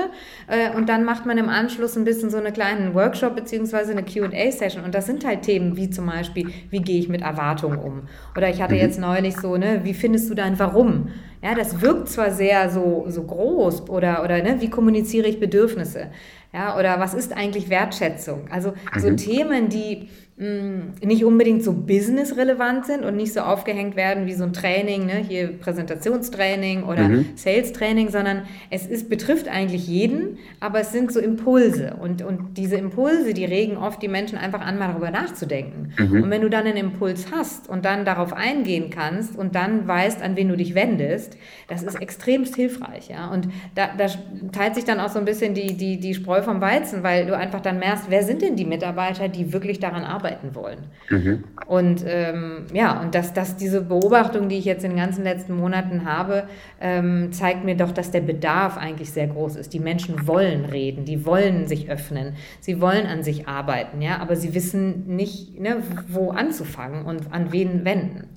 [0.47, 4.05] äh, und dann macht man im Anschluss ein bisschen so einen kleinen Workshop beziehungsweise eine
[4.05, 8.03] Q&A-Session und das sind halt Themen wie zum Beispiel, wie gehe ich mit Erwartungen um?
[8.37, 8.81] Oder ich hatte mhm.
[8.81, 11.09] jetzt neulich so, ne, wie findest du dein Warum?
[11.43, 16.11] Ja, das wirkt zwar sehr so, so groß oder, oder ne, wie kommuniziere ich Bedürfnisse?
[16.53, 18.47] Ja, oder was ist eigentlich Wertschätzung?
[18.51, 19.17] Also so mhm.
[19.17, 24.53] Themen, die nicht unbedingt so businessrelevant sind und nicht so aufgehängt werden wie so ein
[24.53, 25.25] Training, ne?
[25.29, 27.27] hier Präsentationstraining oder mhm.
[27.37, 32.75] Sales-Training, sondern es ist, betrifft eigentlich jeden, aber es sind so Impulse und, und diese
[32.75, 35.93] Impulse, die regen oft die Menschen einfach an, mal darüber nachzudenken.
[35.97, 36.25] Mhm.
[36.25, 40.21] Und wenn du dann einen Impuls hast und dann darauf eingehen kannst und dann weißt,
[40.21, 41.37] an wen du dich wendest,
[41.69, 43.09] das ist extremst hilfreich.
[43.09, 43.31] Ja?
[43.31, 44.07] Und da, da
[44.51, 47.37] teilt sich dann auch so ein bisschen die, die, die Spreu vom Weizen, weil du
[47.37, 50.79] einfach dann merkst, wer sind denn die Mitarbeiter, die wirklich daran arbeiten, arbeiten wollen.
[51.11, 51.45] Mhm.
[51.67, 55.55] Und ähm, ja, und dass, dass diese Beobachtung, die ich jetzt in den ganzen letzten
[55.55, 56.45] Monaten habe,
[56.81, 59.73] ähm, zeigt mir doch, dass der Bedarf eigentlich sehr groß ist.
[59.75, 64.37] Die Menschen wollen reden, die wollen sich öffnen, sie wollen an sich arbeiten, ja, aber
[64.37, 65.77] sie wissen nicht, ne,
[66.09, 68.29] wo anzufangen und an wen wenden.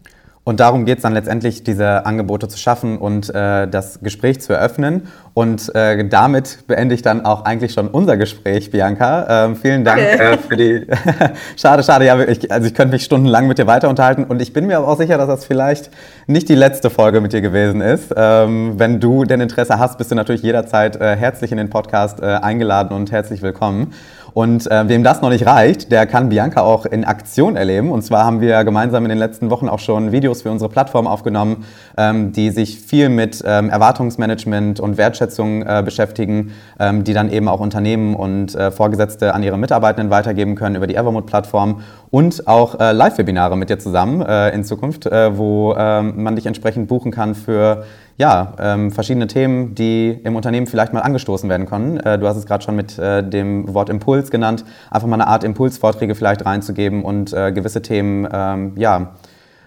[0.48, 4.54] Und darum geht es dann letztendlich, diese Angebote zu schaffen und äh, das Gespräch zu
[4.54, 5.10] eröffnen.
[5.34, 9.46] Und äh, damit beende ich dann auch eigentlich schon unser Gespräch, Bianca.
[9.46, 10.88] Ähm, vielen Dank äh, für die.
[11.58, 14.24] schade, schade, ja, ich, also ich könnte mich stundenlang mit dir weiter unterhalten.
[14.24, 15.90] Und ich bin mir aber auch sicher, dass das vielleicht
[16.28, 18.14] nicht die letzte Folge mit dir gewesen ist.
[18.16, 22.22] Ähm, wenn du denn Interesse hast, bist du natürlich jederzeit äh, herzlich in den Podcast
[22.22, 23.94] äh, eingeladen und herzlich willkommen.
[24.38, 27.92] Und äh, wem das noch nicht reicht, der kann Bianca auch in Aktion erleben.
[27.92, 31.08] Und zwar haben wir gemeinsam in den letzten Wochen auch schon Videos für unsere Plattform
[31.08, 31.66] aufgenommen,
[31.98, 37.48] ähm, die sich viel mit ähm, Erwartungsmanagement und Wertschätzung äh, beschäftigen, ähm, die dann eben
[37.48, 41.82] auch Unternehmen und äh, Vorgesetzte an ihre Mitarbeitenden weitergeben können über die Evermood-Plattform
[42.12, 46.46] und auch äh, Live-Webinare mit dir zusammen äh, in Zukunft, äh, wo ähm, man dich
[46.46, 47.86] entsprechend buchen kann für
[48.18, 51.98] ja, ähm, verschiedene Themen, die im Unternehmen vielleicht mal angestoßen werden können.
[51.98, 55.28] Äh, du hast es gerade schon mit äh, dem Wort Impuls genannt, einfach mal eine
[55.28, 59.14] Art Impulsvorträge vielleicht reinzugeben und äh, gewisse Themen ähm, ja,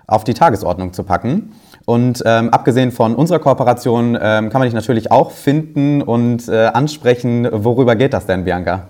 [0.09, 1.53] auf die Tagesordnung zu packen.
[1.87, 6.67] Und ähm, abgesehen von unserer Kooperation ähm, kann man dich natürlich auch finden und äh,
[6.67, 7.49] ansprechen.
[7.51, 8.89] Worüber geht das denn, Bianca?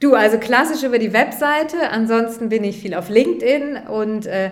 [0.00, 1.90] Du, also klassisch über die Webseite.
[1.90, 4.50] Ansonsten bin ich viel auf LinkedIn und äh,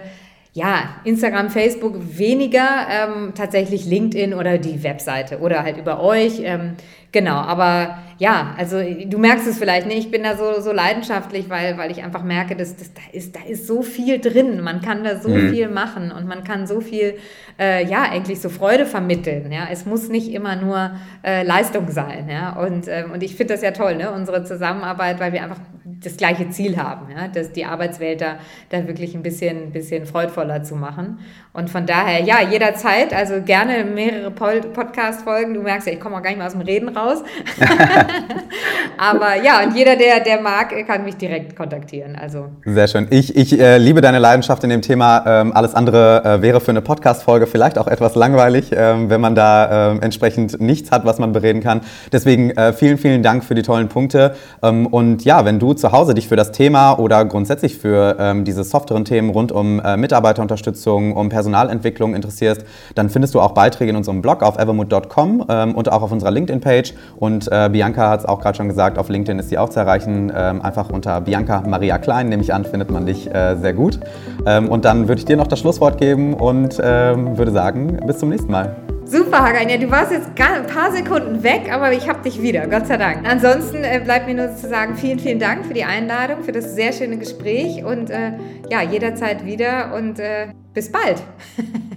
[0.55, 6.43] ja, Instagram, Facebook weniger, ähm, tatsächlich LinkedIn oder die Webseite oder halt über euch.
[6.45, 6.75] Ähm,
[7.11, 11.49] genau, aber ja, also du merkst es vielleicht nicht, ich bin da so, so leidenschaftlich,
[11.49, 14.83] weil, weil ich einfach merke, dass, dass da, ist, da ist so viel drin, man
[14.83, 15.49] kann da so mhm.
[15.49, 17.15] viel machen und man kann so viel,
[17.59, 19.51] äh, ja, eigentlich so Freude vermitteln.
[19.51, 19.69] Ja?
[19.73, 20.91] Es muss nicht immer nur
[21.25, 22.29] äh, Leistung sein.
[22.29, 22.61] Ja?
[22.61, 24.13] Und, ähm, und ich finde das ja toll, ne?
[24.13, 25.61] unsere Zusammenarbeit, weil wir einfach
[26.03, 27.29] das gleiche Ziel haben, ja?
[27.29, 28.37] dass die Arbeitswelt da,
[28.71, 31.19] da wirklich ein bisschen, bisschen freudvoller zu machen.
[31.55, 35.53] Und von daher, ja, jederzeit, also gerne mehrere Podcast-Folgen.
[35.53, 37.23] Du merkst ja, ich komme auch gar nicht mal aus dem Reden raus.
[38.97, 42.17] Aber ja, und jeder, der, der mag, kann mich direkt kontaktieren.
[42.17, 42.47] Also.
[42.65, 43.07] Sehr schön.
[43.11, 45.25] Ich, ich äh, liebe deine Leidenschaft in dem Thema.
[45.27, 49.35] Ähm, alles andere äh, wäre für eine Podcast-Folge vielleicht auch etwas langweilig, ähm, wenn man
[49.35, 51.83] da äh, entsprechend nichts hat, was man bereden kann.
[52.13, 54.37] Deswegen äh, vielen, vielen Dank für die tollen Punkte.
[54.63, 58.45] Ähm, und ja, wenn du zu Hause dich für das Thema oder grundsätzlich für ähm,
[58.45, 62.65] diese softeren Themen rund um äh, Mitarbeiterunterstützung, um Personalentwicklung interessierst,
[62.95, 66.31] dann findest du auch Beiträge in unserem Blog auf evermood.com ähm, und auch auf unserer
[66.31, 66.95] LinkedIn-Page.
[67.17, 69.81] Und äh, Bianca hat es auch gerade schon gesagt, auf LinkedIn ist sie auch zu
[69.81, 70.33] erreichen.
[70.35, 74.01] Ähm, einfach unter Bianca Maria Klein, nehme ich an, findet man dich äh, sehr gut.
[74.47, 78.19] Ähm, und dann würde ich dir noch das Schlusswort geben und ähm, würde sagen, bis
[78.19, 78.75] zum nächsten Mal.
[79.13, 79.69] Super, Hagan.
[79.69, 82.97] Ja, du warst jetzt ein paar Sekunden weg, aber ich habe dich wieder, Gott sei
[82.97, 83.29] Dank.
[83.29, 86.75] Ansonsten äh, bleibt mir nur zu sagen, vielen, vielen Dank für die Einladung, für das
[86.75, 88.33] sehr schöne Gespräch und äh,
[88.71, 91.23] ja, jederzeit wieder und äh, bis bald.